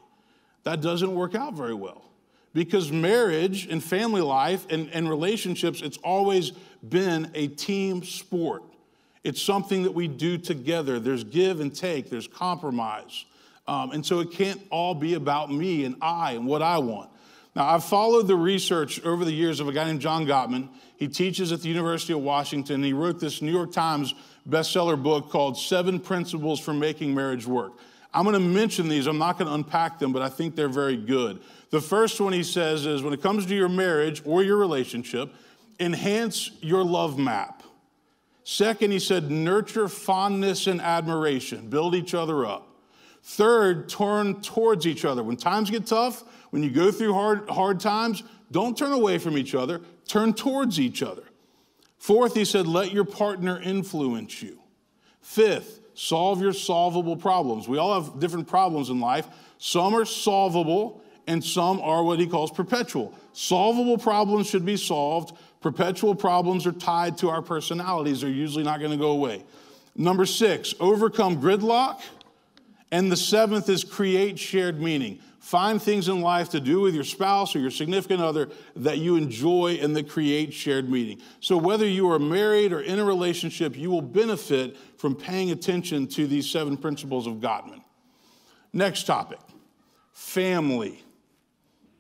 that 0.64 0.80
doesn't 0.80 1.14
work 1.14 1.34
out 1.34 1.56
very 1.56 1.74
well. 1.74 2.04
Because 2.54 2.92
marriage 2.92 3.66
and 3.66 3.84
family 3.84 4.22
life 4.22 4.68
and, 4.70 4.90
and 4.92 5.10
relationships, 5.10 5.82
it's 5.82 5.98
always 5.98 6.52
been 6.88 7.32
a 7.34 7.48
team 7.48 8.04
sport. 8.04 8.62
It's 9.24 9.42
something 9.42 9.84
that 9.84 9.92
we 9.92 10.08
do 10.08 10.38
together. 10.38 11.00
There's 11.00 11.24
give 11.24 11.60
and 11.60 11.76
take, 11.76 12.12
there's 12.12 12.28
compromise. 12.28 13.26
Um, 13.68 13.92
and 13.92 14.06
so 14.06 14.20
it 14.20 14.32
can't 14.32 14.62
all 14.70 14.94
be 14.94 15.16
about 15.16 15.52
me 15.52 15.84
and 15.84 15.96
I 16.00 16.34
and 16.34 16.46
what 16.46 16.62
I 16.62 16.78
want. 16.78 17.10
Now, 17.56 17.66
I've 17.74 17.84
followed 17.84 18.28
the 18.28 18.36
research 18.36 19.04
over 19.04 19.26
the 19.26 19.34
years 19.34 19.60
of 19.60 19.68
a 19.68 19.72
guy 19.72 19.86
named 19.86 20.02
John 20.02 20.28
Gottman. 20.28 20.70
He 20.98 21.08
teaches 21.08 21.52
at 21.52 21.62
the 21.62 21.70
University 21.70 22.14
of 22.14 22.20
Washington. 22.20 22.84
He 22.84 22.94
wrote 22.94 23.20
this 23.20 23.42
New 23.42 23.52
York 23.52 23.72
Times 23.72 24.14
bestseller 24.48 25.02
book 25.02 25.30
called 25.30 25.58
Seven 25.58 26.00
Principles 26.00 26.60
for 26.60 26.74
Making 26.74 27.14
Marriage 27.14 27.46
Work. 27.46 27.74
I'm 28.14 28.24
going 28.24 28.34
to 28.34 28.40
mention 28.40 28.88
these. 28.88 29.08
I'm 29.08 29.18
not 29.18 29.38
going 29.38 29.48
to 29.48 29.54
unpack 29.54 30.00
them, 30.00 30.14
but 30.14 30.22
I 30.22 30.30
think 30.30 30.56
they're 30.56 30.70
very 30.70 30.96
good. 30.96 31.42
The 31.70 31.82
first 31.82 32.22
one 32.22 32.32
he 32.32 32.44
says 32.44 32.86
is 32.86 33.04
when 33.04 33.14
it 33.14 33.22
comes 33.22 33.46
to 33.46 33.56
your 33.56 33.68
marriage 33.68 34.22
or 34.26 34.44
your 34.44 34.58
relationship, 34.58 35.34
enhance 35.80 36.52
your 36.62 36.84
love 36.84 37.20
map. 37.20 37.64
Second, 38.46 38.92
he 38.92 39.00
said, 39.00 39.32
nurture 39.32 39.90
fondness 39.90 40.68
and 40.68 40.80
admiration, 40.80 41.68
build 41.68 41.96
each 41.96 42.14
other 42.14 42.46
up. 42.46 42.68
Third, 43.24 43.90
turn 43.90 44.40
towards 44.42 44.86
each 44.86 45.04
other. 45.04 45.24
When 45.24 45.36
times 45.36 45.72
get 45.72 45.88
tough, 45.88 46.24
when 46.52 46.62
you 46.62 46.70
go 46.70 46.92
through 46.92 47.14
hard, 47.14 47.50
hard 47.50 47.80
times, 47.80 48.24
don't 48.52 48.78
turn 48.78 48.92
away 48.92 49.18
from 49.18 49.38
each 49.38 49.56
other, 49.56 49.82
turn 50.08 50.32
towards 50.32 50.80
each 50.80 51.02
other. 51.02 51.24
Fourth, 52.06 52.36
he 52.36 52.46
said, 52.46 52.68
let 52.68 52.92
your 52.92 53.04
partner 53.04 53.60
influence 53.60 54.40
you. 54.40 54.60
Fifth, 55.22 55.80
solve 55.96 56.40
your 56.40 56.54
solvable 56.54 57.18
problems. 57.18 57.68
We 57.68 57.80
all 57.80 58.00
have 58.00 58.20
different 58.20 58.48
problems 58.48 58.92
in 58.92 59.00
life. 59.00 59.28
Some 59.58 59.96
are 59.96 60.06
solvable, 60.06 61.02
and 61.26 61.44
some 61.44 61.82
are 61.82 62.04
what 62.04 62.20
he 62.20 62.28
calls 62.28 62.52
perpetual. 62.52 63.12
Solvable 63.34 63.98
problems 63.98 64.46
should 64.46 64.68
be 64.68 64.78
solved. 64.78 65.36
Perpetual 65.62 66.14
problems 66.14 66.68
are 66.68 66.74
tied 66.74 67.18
to 67.18 67.30
our 67.32 67.42
personalities, 67.42 68.22
they're 68.22 68.30
usually 68.30 68.64
not 68.64 68.80
going 68.80 68.92
to 68.92 68.98
go 68.98 69.10
away. 69.10 69.44
Number 69.96 70.28
six, 70.28 70.76
overcome 70.80 71.42
gridlock. 71.42 72.04
And 72.92 73.12
the 73.12 73.18
seventh 73.18 73.68
is 73.68 73.84
create 73.84 74.38
shared 74.38 74.80
meaning. 74.80 75.22
Find 75.46 75.80
things 75.80 76.08
in 76.08 76.22
life 76.22 76.50
to 76.50 76.60
do 76.60 76.80
with 76.80 76.96
your 76.96 77.04
spouse 77.04 77.56
or 77.56 77.60
your 77.60 77.70
significant 77.70 78.20
other 78.20 78.50
that 78.78 78.98
you 78.98 79.16
enjoy 79.16 79.78
and 79.80 79.96
that 79.96 80.10
create 80.10 80.52
shared 80.52 80.90
meaning. 80.90 81.22
So, 81.40 81.56
whether 81.56 81.86
you 81.86 82.10
are 82.10 82.18
married 82.18 82.74
or 82.74 82.82
in 82.82 82.98
a 82.98 83.06
relationship, 83.06 83.78
you 83.78 83.92
will 83.92 84.02
benefit 84.02 84.76
from 84.98 85.14
paying 85.16 85.52
attention 85.52 86.08
to 86.08 86.26
these 86.26 86.50
seven 86.50 86.78
principles 86.78 87.28
of 87.28 87.36
Gottman. 87.36 87.84
Next 88.74 89.04
topic 89.04 89.38
family. 90.14 91.04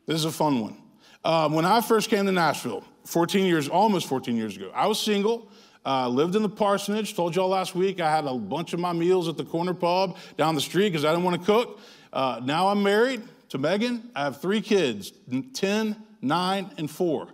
This 0.07 0.15
is 0.15 0.25
a 0.25 0.31
fun 0.31 0.61
one. 0.61 0.77
Um, 1.23 1.53
when 1.53 1.65
I 1.65 1.81
first 1.81 2.09
came 2.09 2.25
to 2.25 2.31
Nashville, 2.31 2.83
14 3.05 3.45
years, 3.45 3.69
almost 3.69 4.07
14 4.07 4.35
years 4.35 4.57
ago, 4.57 4.71
I 4.73 4.87
was 4.87 4.99
single. 4.99 5.51
Uh, 5.85 6.09
lived 6.09 6.35
in 6.35 6.41
the 6.41 6.49
parsonage. 6.49 7.15
Told 7.15 7.35
y'all 7.35 7.49
last 7.49 7.75
week 7.75 8.01
I 8.01 8.09
had 8.09 8.25
a 8.25 8.33
bunch 8.33 8.73
of 8.73 8.79
my 8.79 8.91
meals 8.91 9.27
at 9.27 9.37
the 9.37 9.45
corner 9.45 9.75
pub 9.75 10.17
down 10.35 10.55
the 10.55 10.61
street 10.61 10.89
because 10.89 11.05
I 11.05 11.11
didn't 11.11 11.25
want 11.25 11.39
to 11.39 11.45
cook. 11.45 11.79
Uh, 12.11 12.41
now 12.43 12.69
I'm 12.69 12.81
married 12.81 13.21
to 13.55 13.61
Megan. 13.61 14.09
I 14.15 14.23
have 14.23 14.41
three 14.41 14.61
kids 14.61 15.11
10, 15.53 15.95
9, 16.21 16.71
and 16.77 16.89
4. 16.89 17.27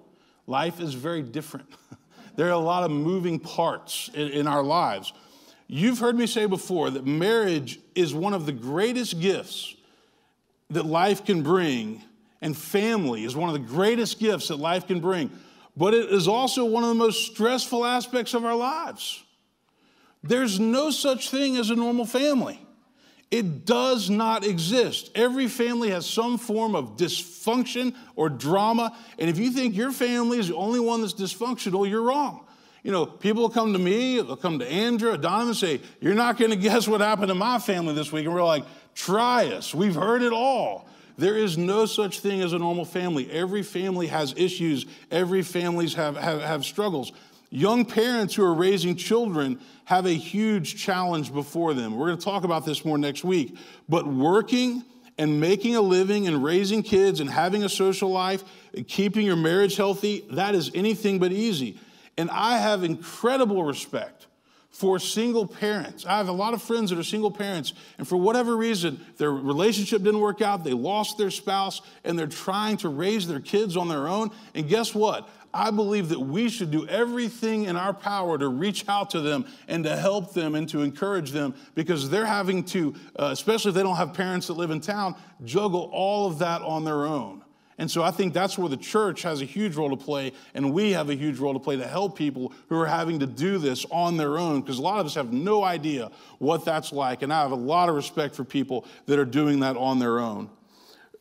Life 0.47 0.79
is 0.79 0.93
very 0.93 1.21
different. 1.21 1.67
there 2.35 2.47
are 2.47 2.51
a 2.51 2.57
lot 2.57 2.83
of 2.83 2.91
moving 2.91 3.39
parts 3.39 4.09
in, 4.13 4.29
in 4.29 4.47
our 4.47 4.63
lives. 4.63 5.13
You've 5.67 5.99
heard 5.99 6.15
me 6.15 6.27
say 6.27 6.45
before 6.45 6.89
that 6.89 7.05
marriage 7.05 7.79
is 7.95 8.13
one 8.13 8.33
of 8.33 8.45
the 8.45 8.51
greatest 8.51 9.19
gifts 9.19 9.75
that 10.69 10.85
life 10.85 11.25
can 11.25 11.43
bring, 11.43 12.01
and 12.41 12.55
family 12.55 13.23
is 13.23 13.35
one 13.35 13.49
of 13.49 13.53
the 13.53 13.67
greatest 13.67 14.19
gifts 14.19 14.49
that 14.49 14.57
life 14.57 14.87
can 14.87 14.99
bring 14.99 15.31
but 15.75 15.93
it 15.93 16.11
is 16.11 16.27
also 16.27 16.65
one 16.65 16.83
of 16.83 16.89
the 16.89 16.95
most 16.95 17.31
stressful 17.31 17.85
aspects 17.85 18.33
of 18.33 18.45
our 18.45 18.55
lives. 18.55 19.23
There's 20.23 20.59
no 20.59 20.91
such 20.91 21.29
thing 21.29 21.57
as 21.57 21.69
a 21.69 21.75
normal 21.75 22.05
family. 22.05 22.59
It 23.31 23.65
does 23.65 24.09
not 24.09 24.45
exist. 24.45 25.09
Every 25.15 25.47
family 25.47 25.89
has 25.91 26.05
some 26.05 26.37
form 26.37 26.75
of 26.75 26.97
dysfunction 26.97 27.95
or 28.17 28.29
drama. 28.29 28.95
And 29.17 29.29
if 29.29 29.39
you 29.39 29.51
think 29.51 29.73
your 29.73 29.93
family 29.93 30.37
is 30.37 30.49
the 30.49 30.55
only 30.55 30.81
one 30.81 30.99
that's 31.01 31.13
dysfunctional, 31.13 31.89
you're 31.89 32.01
wrong. 32.01 32.45
You 32.83 32.91
know, 32.91 33.05
people 33.05 33.43
will 33.43 33.49
come 33.49 33.73
to 33.73 33.79
me, 33.79 34.17
they'll 34.17 34.35
come 34.35 34.59
to 34.59 34.69
Andrew, 34.69 35.15
Donovan, 35.15 35.49
and 35.49 35.57
say, 35.57 35.81
You're 36.01 36.15
not 36.15 36.37
going 36.37 36.51
to 36.51 36.57
guess 36.57 36.87
what 36.87 36.99
happened 36.99 37.29
to 37.29 37.35
my 37.35 37.59
family 37.59 37.93
this 37.93 38.11
week. 38.11 38.25
And 38.25 38.33
we're 38.33 38.43
like, 38.43 38.65
Try 38.95 39.47
us. 39.47 39.73
We've 39.73 39.95
heard 39.95 40.23
it 40.23 40.33
all. 40.33 40.87
There 41.17 41.37
is 41.37 41.57
no 41.57 41.85
such 41.85 42.19
thing 42.19 42.41
as 42.41 42.53
a 42.53 42.59
normal 42.59 42.83
family. 42.83 43.31
Every 43.31 43.63
family 43.63 44.07
has 44.07 44.33
issues, 44.35 44.85
every 45.09 45.43
families 45.43 45.93
have, 45.93 46.17
have, 46.17 46.41
have 46.41 46.65
struggles. 46.65 47.11
Young 47.53 47.83
parents 47.83 48.33
who 48.33 48.43
are 48.43 48.53
raising 48.53 48.95
children 48.95 49.59
have 49.83 50.05
a 50.05 50.13
huge 50.13 50.77
challenge 50.77 51.33
before 51.33 51.73
them. 51.73 51.97
We're 51.97 52.07
going 52.07 52.17
to 52.17 52.23
talk 52.23 52.45
about 52.45 52.65
this 52.65 52.85
more 52.85 52.97
next 52.97 53.25
week. 53.25 53.57
But 53.89 54.07
working 54.07 54.85
and 55.17 55.41
making 55.41 55.75
a 55.75 55.81
living 55.81 56.27
and 56.27 56.41
raising 56.41 56.81
kids 56.81 57.19
and 57.19 57.29
having 57.29 57.63
a 57.63 57.69
social 57.69 58.09
life, 58.09 58.43
and 58.73 58.87
keeping 58.87 59.25
your 59.25 59.35
marriage 59.35 59.75
healthy, 59.75 60.23
that 60.31 60.55
is 60.55 60.71
anything 60.73 61.19
but 61.19 61.33
easy. 61.33 61.77
And 62.17 62.29
I 62.31 62.57
have 62.57 62.85
incredible 62.85 63.63
respect 63.65 64.27
for 64.71 64.99
single 64.99 65.45
parents. 65.45 66.05
I 66.05 66.17
have 66.17 66.29
a 66.29 66.33
lot 66.33 66.53
of 66.53 66.61
friends 66.61 66.89
that 66.89 66.99
are 66.99 67.03
single 67.03 67.31
parents, 67.31 67.73
and 67.97 68.07
for 68.07 68.15
whatever 68.15 68.55
reason, 68.55 68.99
their 69.17 69.31
relationship 69.31 70.01
didn't 70.01 70.21
work 70.21 70.41
out, 70.41 70.63
they 70.63 70.73
lost 70.73 71.17
their 71.17 71.29
spouse, 71.29 71.81
and 72.03 72.17
they're 72.17 72.27
trying 72.27 72.77
to 72.77 72.89
raise 72.89 73.27
their 73.27 73.41
kids 73.41 73.75
on 73.75 73.89
their 73.89 74.07
own. 74.07 74.31
And 74.55 74.67
guess 74.67 74.95
what? 74.95 75.29
I 75.53 75.69
believe 75.71 76.09
that 76.09 76.19
we 76.19 76.49
should 76.49 76.71
do 76.71 76.87
everything 76.87 77.65
in 77.65 77.75
our 77.75 77.93
power 77.93 78.37
to 78.37 78.47
reach 78.47 78.87
out 78.87 79.09
to 79.11 79.19
them 79.19 79.45
and 79.67 79.83
to 79.83 79.95
help 79.97 80.33
them 80.33 80.55
and 80.55 80.67
to 80.69 80.81
encourage 80.81 81.31
them 81.31 81.53
because 81.75 82.09
they're 82.09 82.25
having 82.25 82.63
to, 82.65 82.95
uh, 83.19 83.29
especially 83.31 83.69
if 83.69 83.75
they 83.75 83.83
don't 83.83 83.97
have 83.97 84.13
parents 84.13 84.47
that 84.47 84.53
live 84.53 84.71
in 84.71 84.79
town, 84.79 85.15
juggle 85.43 85.89
all 85.91 86.27
of 86.27 86.39
that 86.39 86.61
on 86.61 86.85
their 86.85 87.05
own. 87.05 87.43
And 87.77 87.89
so 87.89 88.03
I 88.03 88.11
think 88.11 88.33
that's 88.33 88.57
where 88.57 88.69
the 88.69 88.77
church 88.77 89.23
has 89.23 89.41
a 89.41 89.45
huge 89.45 89.75
role 89.75 89.89
to 89.89 89.97
play, 89.97 90.33
and 90.53 90.73
we 90.73 90.91
have 90.91 91.09
a 91.09 91.15
huge 91.15 91.39
role 91.39 91.53
to 91.53 91.59
play 91.59 91.77
to 91.77 91.87
help 91.87 92.17
people 92.17 92.53
who 92.69 92.79
are 92.79 92.85
having 92.85 93.19
to 93.19 93.25
do 93.25 93.57
this 93.57 93.85
on 93.89 94.17
their 94.17 94.37
own, 94.37 94.61
because 94.61 94.77
a 94.77 94.81
lot 94.81 94.99
of 94.99 95.05
us 95.05 95.15
have 95.15 95.33
no 95.33 95.63
idea 95.63 96.11
what 96.37 96.63
that's 96.65 96.91
like. 96.91 97.21
And 97.23 97.33
I 97.33 97.41
have 97.41 97.51
a 97.51 97.55
lot 97.55 97.89
of 97.89 97.95
respect 97.95 98.35
for 98.35 98.43
people 98.43 98.85
that 99.07 99.17
are 99.17 99.25
doing 99.25 99.61
that 99.61 99.77
on 99.77 99.99
their 99.99 100.19
own. 100.19 100.49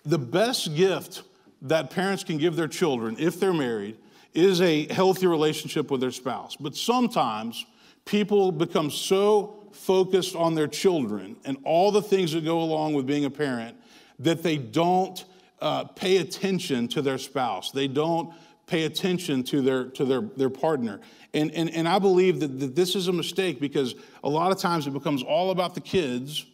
The 0.04 0.18
best 0.18 0.74
gift 0.74 1.22
that 1.62 1.90
parents 1.90 2.24
can 2.24 2.38
give 2.38 2.56
their 2.56 2.68
children, 2.68 3.16
if 3.18 3.38
they're 3.38 3.52
married, 3.52 3.96
is 4.32 4.60
a 4.60 4.92
healthy 4.92 5.26
relationship 5.26 5.90
with 5.90 6.00
their 6.00 6.10
spouse. 6.10 6.56
But 6.56 6.76
sometimes 6.76 7.66
people 8.04 8.52
become 8.52 8.90
so 8.90 9.68
focused 9.72 10.34
on 10.34 10.54
their 10.54 10.66
children 10.66 11.36
and 11.44 11.56
all 11.64 11.90
the 11.90 12.02
things 12.02 12.32
that 12.32 12.44
go 12.44 12.60
along 12.60 12.94
with 12.94 13.06
being 13.06 13.24
a 13.24 13.30
parent 13.30 13.76
that 14.18 14.42
they 14.42 14.56
don't 14.56 15.24
uh, 15.60 15.84
pay 15.84 16.18
attention 16.18 16.88
to 16.88 17.02
their 17.02 17.18
spouse. 17.18 17.70
They 17.70 17.88
don't 17.88 18.32
pay 18.66 18.84
attention 18.84 19.42
to 19.42 19.60
their, 19.62 19.84
to 19.86 20.04
their, 20.04 20.20
their 20.20 20.50
partner. 20.50 21.00
And, 21.34 21.50
and, 21.52 21.70
and 21.70 21.88
I 21.88 21.98
believe 21.98 22.40
that, 22.40 22.60
that 22.60 22.76
this 22.76 22.94
is 22.94 23.08
a 23.08 23.12
mistake 23.12 23.60
because 23.60 23.94
a 24.22 24.28
lot 24.28 24.52
of 24.52 24.58
times 24.58 24.86
it 24.86 24.92
becomes 24.92 25.22
all 25.22 25.50
about 25.50 25.74
the 25.74 25.80
kids, 25.80 26.46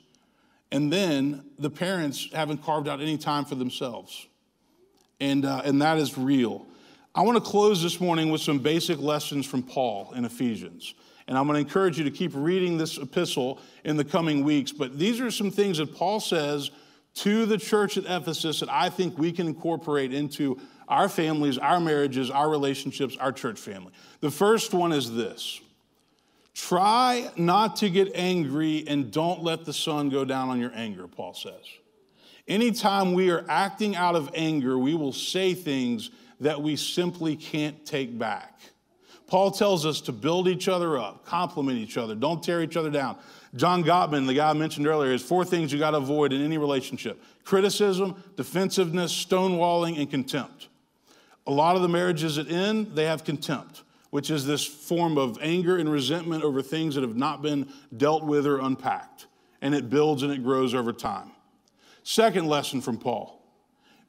and 0.72 0.92
then 0.92 1.44
the 1.58 1.70
parents 1.70 2.28
haven't 2.32 2.62
carved 2.62 2.88
out 2.88 3.00
any 3.00 3.18
time 3.18 3.44
for 3.44 3.54
themselves. 3.54 4.26
And, 5.20 5.44
uh, 5.44 5.62
and 5.64 5.80
that 5.82 5.98
is 5.98 6.18
real. 6.18 6.66
I 7.14 7.22
want 7.22 7.42
to 7.42 7.50
close 7.50 7.82
this 7.82 8.00
morning 8.00 8.30
with 8.30 8.40
some 8.40 8.58
basic 8.58 8.98
lessons 8.98 9.46
from 9.46 9.62
Paul 9.62 10.12
in 10.14 10.24
Ephesians. 10.24 10.94
And 11.28 11.36
I'm 11.36 11.46
going 11.46 11.54
to 11.54 11.60
encourage 11.60 11.98
you 11.98 12.04
to 12.04 12.10
keep 12.10 12.32
reading 12.34 12.76
this 12.76 12.98
epistle 12.98 13.58
in 13.84 13.96
the 13.96 14.04
coming 14.04 14.44
weeks. 14.44 14.72
But 14.72 14.98
these 14.98 15.20
are 15.20 15.30
some 15.30 15.50
things 15.50 15.78
that 15.78 15.94
Paul 15.94 16.20
says 16.20 16.70
to 17.16 17.46
the 17.46 17.58
church 17.58 17.96
at 17.96 18.04
Ephesus 18.04 18.60
that 18.60 18.68
I 18.70 18.90
think 18.90 19.18
we 19.18 19.32
can 19.32 19.46
incorporate 19.46 20.12
into 20.12 20.58
our 20.88 21.08
families, 21.08 21.58
our 21.58 21.80
marriages, 21.80 22.30
our 22.30 22.48
relationships, 22.48 23.16
our 23.18 23.32
church 23.32 23.58
family. 23.58 23.92
The 24.20 24.30
first 24.30 24.72
one 24.72 24.92
is 24.92 25.12
this 25.12 25.60
try 26.54 27.30
not 27.36 27.76
to 27.76 27.90
get 27.90 28.10
angry 28.14 28.84
and 28.86 29.10
don't 29.10 29.42
let 29.42 29.64
the 29.64 29.72
sun 29.72 30.08
go 30.08 30.24
down 30.24 30.48
on 30.48 30.60
your 30.60 30.72
anger, 30.74 31.06
Paul 31.06 31.34
says. 31.34 31.64
Anytime 32.48 33.12
we 33.12 33.30
are 33.30 33.44
acting 33.48 33.96
out 33.96 34.14
of 34.14 34.30
anger, 34.34 34.78
we 34.78 34.94
will 34.94 35.12
say 35.12 35.52
things 35.52 36.10
that 36.40 36.62
we 36.62 36.76
simply 36.76 37.34
can't 37.34 37.84
take 37.84 38.16
back. 38.16 38.60
Paul 39.26 39.50
tells 39.50 39.84
us 39.84 40.00
to 40.02 40.12
build 40.12 40.46
each 40.46 40.68
other 40.68 40.98
up, 40.98 41.24
compliment 41.26 41.78
each 41.78 41.96
other, 41.96 42.14
don't 42.14 42.42
tear 42.42 42.62
each 42.62 42.76
other 42.76 42.90
down. 42.90 43.18
John 43.56 43.82
Gottman, 43.82 44.26
the 44.26 44.34
guy 44.34 44.50
I 44.50 44.52
mentioned 44.52 44.86
earlier, 44.86 45.12
has 45.12 45.22
four 45.22 45.44
things 45.44 45.72
you 45.72 45.78
got 45.78 45.92
to 45.92 45.96
avoid 45.96 46.32
in 46.32 46.42
any 46.42 46.58
relationship 46.58 47.22
criticism, 47.44 48.22
defensiveness, 48.36 49.12
stonewalling, 49.12 49.98
and 49.98 50.10
contempt. 50.10 50.68
A 51.46 51.52
lot 51.52 51.76
of 51.76 51.82
the 51.82 51.88
marriages 51.88 52.36
that 52.36 52.50
end, 52.50 52.92
they 52.94 53.04
have 53.04 53.22
contempt, 53.22 53.82
which 54.10 54.30
is 54.30 54.46
this 54.46 54.64
form 54.64 55.16
of 55.16 55.38
anger 55.40 55.76
and 55.76 55.90
resentment 55.90 56.42
over 56.42 56.60
things 56.60 56.96
that 56.96 57.02
have 57.02 57.16
not 57.16 57.40
been 57.40 57.72
dealt 57.96 58.24
with 58.24 58.46
or 58.46 58.58
unpacked. 58.58 59.26
And 59.62 59.74
it 59.74 59.88
builds 59.88 60.22
and 60.22 60.32
it 60.32 60.42
grows 60.42 60.74
over 60.74 60.92
time. 60.92 61.30
Second 62.02 62.46
lesson 62.46 62.80
from 62.80 62.98
Paul 62.98 63.42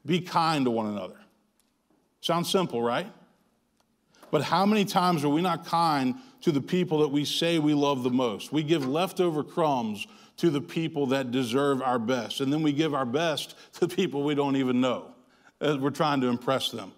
be 0.06 0.20
kind 0.20 0.66
to 0.66 0.72
one 0.72 0.88
another. 0.88 1.18
Sounds 2.22 2.50
simple, 2.50 2.82
right? 2.82 3.12
But 4.32 4.44
how 4.44 4.66
many 4.66 4.84
times 4.86 5.24
are 5.24 5.30
we 5.30 5.42
not 5.42 5.66
kind 5.66 6.16
to 6.42 6.52
the 6.52 6.62
people 6.62 7.00
that 7.00 7.10
we 7.10 7.26
say 7.26 7.60
we 7.60 7.74
love 7.74 8.04
the 8.04 8.10
most? 8.10 8.52
We 8.52 8.64
give 8.64 8.88
leftover 8.88 9.44
crumbs 9.44 10.08
to 10.38 10.50
the 10.50 10.62
people 10.62 11.08
that 11.08 11.32
deserve 11.32 11.82
our 11.82 12.00
best, 12.00 12.42
and 12.42 12.54
then 12.54 12.62
we 12.62 12.72
give 12.72 12.94
our 12.94 13.06
best 13.06 13.56
to 13.80 13.88
people 13.88 14.24
we 14.24 14.36
don't 14.36 14.56
even 14.56 14.80
know 14.80 15.14
as 15.60 15.78
we're 15.78 15.90
trying 15.90 16.22
to 16.22 16.28
impress 16.28 16.70
them. 16.70 16.92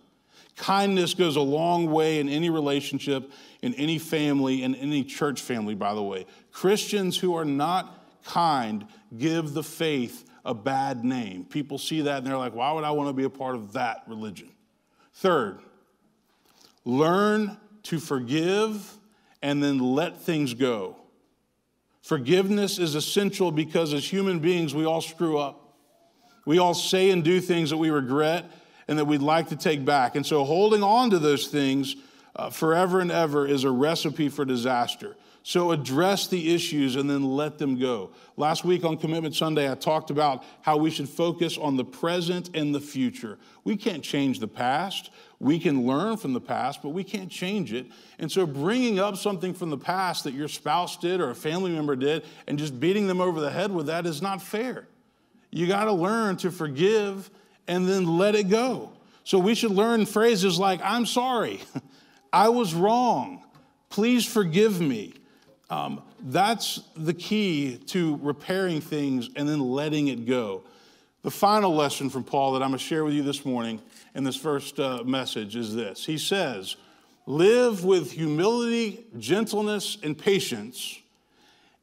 Kindness 0.58 1.14
goes 1.14 1.38
a 1.38 1.42
long 1.42 1.90
way 1.90 2.20
in 2.20 2.28
any 2.28 2.50
relationship, 2.50 3.32
in 3.62 3.74
any 3.76 3.98
family, 3.98 4.64
in 4.64 4.76
any 4.76 5.06
church 5.06 5.42
family, 5.42 5.74
by 5.74 5.94
the 5.94 6.04
way. 6.04 6.26
Christians 6.52 7.18
who 7.18 7.34
are 7.36 7.46
not 7.46 8.06
kind 8.26 8.86
give 9.18 9.54
the 9.54 9.64
faith 9.64 10.30
a 10.44 10.54
bad 10.54 11.06
name. 11.06 11.46
People 11.46 11.78
see 11.78 12.02
that 12.02 12.18
and 12.18 12.28
they're 12.28 12.38
like, 12.38 12.54
why 12.54 12.74
would 12.74 12.84
I 12.84 12.92
want 12.92 13.08
to 13.10 13.14
be 13.14 13.24
a 13.24 13.30
part 13.30 13.56
of 13.56 13.74
that 13.74 14.04
religion? 14.08 14.50
Third, 15.14 15.60
learn 16.84 17.58
to 17.84 18.00
forgive 18.00 18.98
and 19.42 19.64
then 19.64 19.80
let 19.80 20.22
things 20.22 20.54
go. 20.54 20.96
Forgiveness 22.02 22.80
is 22.80 22.96
essential 22.96 23.52
because 23.52 23.94
as 23.94 24.10
human 24.10 24.40
beings, 24.40 24.74
we 24.74 24.86
all 24.86 25.02
screw 25.02 25.38
up. 25.38 25.76
We 26.46 26.58
all 26.58 26.74
say 26.74 27.12
and 27.12 27.24
do 27.24 27.40
things 27.40 27.70
that 27.70 27.78
we 27.78 27.90
regret 27.90 28.50
and 28.88 28.98
that 28.98 29.06
we'd 29.06 29.22
like 29.22 29.50
to 29.50 29.56
take 29.56 29.86
back. 29.86 30.16
And 30.16 30.26
so 30.26 30.44
holding 30.44 30.82
on 30.82 31.12
to 31.12 31.20
those 31.20 31.48
things 31.48 31.96
uh, 32.36 32.50
forever 32.50 33.00
and 33.02 33.12
ever 33.12 33.46
is 33.46 33.64
a 33.64 33.72
recipe 33.72 34.30
for 34.30 34.46
disaster. 34.46 35.16
So 35.44 35.72
address 35.72 36.28
the 36.28 36.54
issues 36.54 36.96
and 36.96 37.10
then 37.10 37.24
let 37.24 37.58
them 37.58 37.80
go. 37.80 38.12
Last 38.38 38.64
week 38.64 38.84
on 38.84 38.98
Commitment 38.98 39.36
Sunday, 39.36 39.72
I 39.72 39.76
talked 39.76 40.10
about 40.10 40.44
how 40.62 40.78
we 40.78 40.90
should 40.90 41.10
focus 41.10 41.58
on 41.58 41.78
the 41.78 41.86
present 41.86 42.50
and 42.56 42.74
the 42.74 42.80
future. 42.80 43.38
We 43.64 43.78
can't 43.78 44.04
change 44.04 44.40
the 44.40 44.48
past. 44.48 45.12
We 45.40 45.58
can 45.58 45.88
learn 45.88 46.18
from 46.18 46.34
the 46.34 46.42
past, 46.42 46.82
but 46.82 46.90
we 46.90 47.04
can't 47.04 47.32
change 47.32 47.72
it. 47.72 47.88
And 48.20 48.30
so 48.30 48.46
bringing 48.46 49.00
up 49.00 49.16
something 49.16 49.54
from 49.54 49.70
the 49.70 49.78
past 49.78 50.26
that 50.26 50.34
your 50.34 50.50
spouse 50.50 50.98
did 50.98 51.22
or 51.22 51.30
a 51.30 51.36
family 51.36 51.72
member 51.72 51.96
did 51.96 52.26
and 52.48 52.60
just 52.60 52.78
beating 52.78 53.08
them 53.08 53.22
over 53.22 53.40
the 53.40 53.50
head 53.50 53.72
with 53.72 53.86
that 53.86 54.06
is 54.06 54.22
not 54.22 54.42
fair. 54.42 54.88
You 55.50 55.66
got 55.66 55.86
to 55.86 55.94
learn 55.94 56.36
to 56.38 56.52
forgive 56.52 57.30
and 57.68 57.88
then 57.88 58.18
let 58.18 58.36
it 58.36 58.50
go. 58.50 58.92
So 59.24 59.40
we 59.40 59.56
should 59.56 59.72
learn 59.72 60.06
phrases 60.06 60.60
like, 60.60 60.82
I'm 60.84 61.06
sorry, 61.06 61.62
I 62.34 62.50
was 62.50 62.74
wrong, 62.74 63.44
please 63.90 64.26
forgive 64.26 64.82
me. 64.82 65.14
Um, 65.70 66.02
that's 66.22 66.82
the 66.96 67.14
key 67.14 67.78
to 67.88 68.20
repairing 68.22 68.82
things 68.82 69.30
and 69.36 69.48
then 69.48 69.60
letting 69.60 70.08
it 70.08 70.26
go. 70.26 70.64
The 71.22 71.32
final 71.32 71.76
lesson 71.76 72.10
from 72.10 72.24
Paul 72.24 72.54
that 72.54 72.64
I'm 72.64 72.70
going 72.70 72.80
to 72.80 72.84
share 72.84 73.04
with 73.04 73.14
you 73.14 73.24
this 73.24 73.46
morning 73.46 73.82
in 74.16 74.24
this 74.24 74.38
first 74.38 74.80
uh, 74.80 75.04
message 75.04 75.56
is 75.56 75.76
this 75.76 76.06
He 76.06 76.18
says, 76.18 76.76
Live 77.26 77.84
with 77.84 78.12
humility, 78.12 79.06
gentleness, 79.18 79.98
and 80.02 80.18
patience 80.18 81.00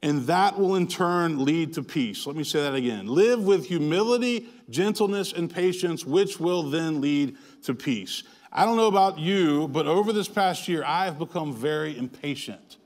and 0.02 0.22
that 0.26 0.58
will 0.58 0.76
in 0.76 0.86
turn 0.86 1.44
lead 1.44 1.72
to 1.74 1.82
peace. 1.82 2.26
Let 2.26 2.36
me 2.36 2.44
say 2.44 2.62
that 2.62 2.74
again. 2.74 3.06
Live 3.06 3.42
with 3.42 3.66
humility, 3.66 4.46
gentleness, 4.70 5.32
and 5.32 5.52
patience, 5.52 6.04
which 6.04 6.38
will 6.38 6.62
then 6.62 7.00
lead 7.00 7.36
to 7.64 7.74
peace. 7.74 8.22
I 8.52 8.64
don't 8.64 8.76
know 8.76 8.86
about 8.86 9.18
you, 9.18 9.68
but 9.68 9.86
over 9.86 10.12
this 10.12 10.28
past 10.28 10.68
year, 10.68 10.84
I 10.84 11.06
have 11.06 11.18
become 11.18 11.52
very 11.52 11.96
impatient. 11.98 12.76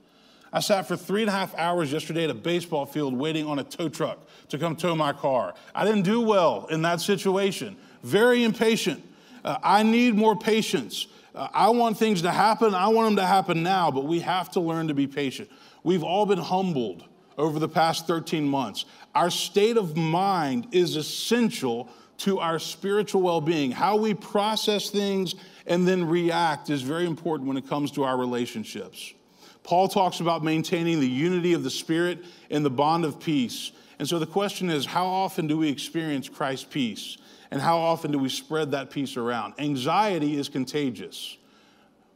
I 0.53 0.59
sat 0.59 0.87
for 0.87 0.97
three 0.97 1.21
and 1.21 1.29
a 1.29 1.33
half 1.33 1.55
hours 1.55 1.91
yesterday 1.93 2.25
at 2.25 2.29
a 2.29 2.35
baseball 2.35 2.85
field 2.85 3.17
waiting 3.17 3.45
on 3.45 3.59
a 3.59 3.63
tow 3.63 3.87
truck 3.87 4.19
to 4.49 4.57
come 4.57 4.75
tow 4.75 4.95
my 4.95 5.13
car. 5.13 5.53
I 5.73 5.85
didn't 5.85 6.03
do 6.03 6.19
well 6.19 6.67
in 6.69 6.81
that 6.81 6.99
situation. 6.99 7.77
Very 8.03 8.43
impatient. 8.43 9.03
Uh, 9.45 9.57
I 9.63 9.83
need 9.83 10.15
more 10.15 10.35
patience. 10.35 11.07
Uh, 11.33 11.47
I 11.53 11.69
want 11.69 11.97
things 11.97 12.21
to 12.23 12.31
happen. 12.31 12.75
I 12.75 12.89
want 12.89 13.07
them 13.07 13.15
to 13.17 13.25
happen 13.25 13.63
now, 13.63 13.91
but 13.91 14.05
we 14.05 14.19
have 14.19 14.51
to 14.51 14.59
learn 14.59 14.89
to 14.89 14.93
be 14.93 15.07
patient. 15.07 15.49
We've 15.83 16.03
all 16.03 16.25
been 16.25 16.39
humbled 16.39 17.05
over 17.37 17.57
the 17.57 17.69
past 17.69 18.05
13 18.05 18.45
months. 18.45 18.85
Our 19.15 19.29
state 19.29 19.77
of 19.77 19.95
mind 19.95 20.67
is 20.71 20.97
essential 20.97 21.89
to 22.19 22.39
our 22.39 22.59
spiritual 22.59 23.21
well 23.21 23.41
being. 23.41 23.71
How 23.71 23.95
we 23.95 24.13
process 24.13 24.89
things 24.89 25.35
and 25.65 25.87
then 25.87 26.07
react 26.07 26.69
is 26.69 26.81
very 26.81 27.05
important 27.05 27.47
when 27.47 27.57
it 27.57 27.67
comes 27.67 27.91
to 27.91 28.03
our 28.03 28.17
relationships. 28.17 29.13
Paul 29.63 29.87
talks 29.87 30.19
about 30.19 30.43
maintaining 30.43 30.99
the 30.99 31.07
unity 31.07 31.53
of 31.53 31.63
the 31.63 31.69
Spirit 31.69 32.23
and 32.49 32.65
the 32.65 32.69
bond 32.69 33.05
of 33.05 33.19
peace. 33.19 33.71
And 33.99 34.07
so 34.07 34.17
the 34.17 34.25
question 34.25 34.69
is 34.69 34.85
how 34.85 35.05
often 35.05 35.47
do 35.47 35.57
we 35.57 35.69
experience 35.69 36.27
Christ's 36.27 36.65
peace? 36.65 37.17
And 37.51 37.61
how 37.61 37.77
often 37.79 38.11
do 38.11 38.17
we 38.17 38.29
spread 38.29 38.71
that 38.71 38.89
peace 38.89 39.17
around? 39.17 39.55
Anxiety 39.59 40.37
is 40.37 40.47
contagious, 40.49 41.37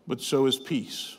but 0.08 0.21
so 0.21 0.45
is 0.45 0.58
peace. 0.58 1.17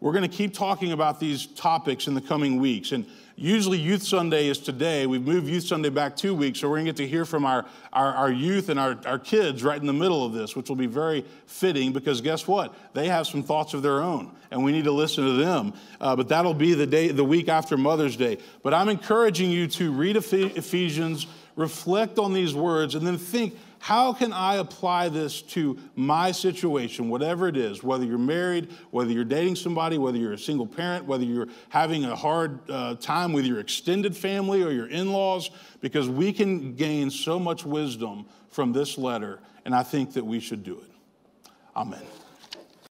We're 0.00 0.12
going 0.12 0.28
to 0.28 0.36
keep 0.36 0.52
talking 0.52 0.90
about 0.90 1.20
these 1.20 1.46
topics 1.46 2.08
in 2.08 2.14
the 2.14 2.20
coming 2.20 2.58
weeks. 2.58 2.90
And 2.90 3.06
usually 3.42 3.78
Youth 3.78 4.04
Sunday 4.04 4.46
is 4.46 4.58
today. 4.58 5.04
We've 5.06 5.26
moved 5.26 5.48
Youth 5.48 5.64
Sunday 5.64 5.88
back 5.88 6.16
two 6.16 6.32
weeks, 6.32 6.60
so 6.60 6.68
we're 6.68 6.76
going 6.76 6.86
to 6.86 6.92
get 6.92 6.96
to 6.98 7.08
hear 7.08 7.24
from 7.24 7.44
our, 7.44 7.66
our, 7.92 8.14
our 8.14 8.30
youth 8.30 8.68
and 8.68 8.78
our, 8.78 8.96
our 9.04 9.18
kids 9.18 9.64
right 9.64 9.80
in 9.80 9.86
the 9.86 9.92
middle 9.92 10.24
of 10.24 10.32
this, 10.32 10.54
which 10.54 10.68
will 10.68 10.76
be 10.76 10.86
very 10.86 11.24
fitting 11.46 11.92
because 11.92 12.20
guess 12.20 12.46
what? 12.46 12.72
They 12.94 13.08
have 13.08 13.26
some 13.26 13.42
thoughts 13.42 13.74
of 13.74 13.82
their 13.82 14.00
own, 14.00 14.30
and 14.52 14.62
we 14.62 14.70
need 14.70 14.84
to 14.84 14.92
listen 14.92 15.24
to 15.24 15.32
them. 15.32 15.74
Uh, 16.00 16.14
but 16.14 16.28
that'll 16.28 16.54
be 16.54 16.74
the 16.74 16.86
day, 16.86 17.08
the 17.08 17.24
week 17.24 17.48
after 17.48 17.76
Mother's 17.76 18.16
Day. 18.16 18.38
But 18.62 18.74
I'm 18.74 18.88
encouraging 18.88 19.50
you 19.50 19.66
to 19.68 19.90
read 19.90 20.16
Ephesians, 20.16 21.26
reflect 21.56 22.20
on 22.20 22.32
these 22.32 22.54
words, 22.54 22.94
and 22.94 23.04
then 23.04 23.18
think 23.18 23.58
how 23.82 24.12
can 24.12 24.32
I 24.32 24.58
apply 24.58 25.08
this 25.08 25.42
to 25.42 25.76
my 25.96 26.30
situation, 26.30 27.08
whatever 27.08 27.48
it 27.48 27.56
is, 27.56 27.82
whether 27.82 28.04
you're 28.04 28.16
married, 28.16 28.70
whether 28.92 29.10
you're 29.10 29.24
dating 29.24 29.56
somebody, 29.56 29.98
whether 29.98 30.16
you're 30.16 30.34
a 30.34 30.38
single 30.38 30.68
parent, 30.68 31.04
whether 31.04 31.24
you're 31.24 31.48
having 31.68 32.04
a 32.04 32.14
hard 32.14 32.60
uh, 32.70 32.94
time 32.94 33.32
with 33.32 33.44
your 33.44 33.58
extended 33.58 34.16
family 34.16 34.62
or 34.62 34.70
your 34.70 34.86
in 34.86 35.10
laws, 35.10 35.50
because 35.80 36.08
we 36.08 36.32
can 36.32 36.76
gain 36.76 37.10
so 37.10 37.40
much 37.40 37.66
wisdom 37.66 38.24
from 38.50 38.72
this 38.72 38.96
letter, 38.96 39.40
and 39.64 39.74
I 39.74 39.82
think 39.82 40.12
that 40.12 40.24
we 40.24 40.38
should 40.38 40.62
do 40.62 40.78
it. 40.78 41.50
Amen. 41.74 42.02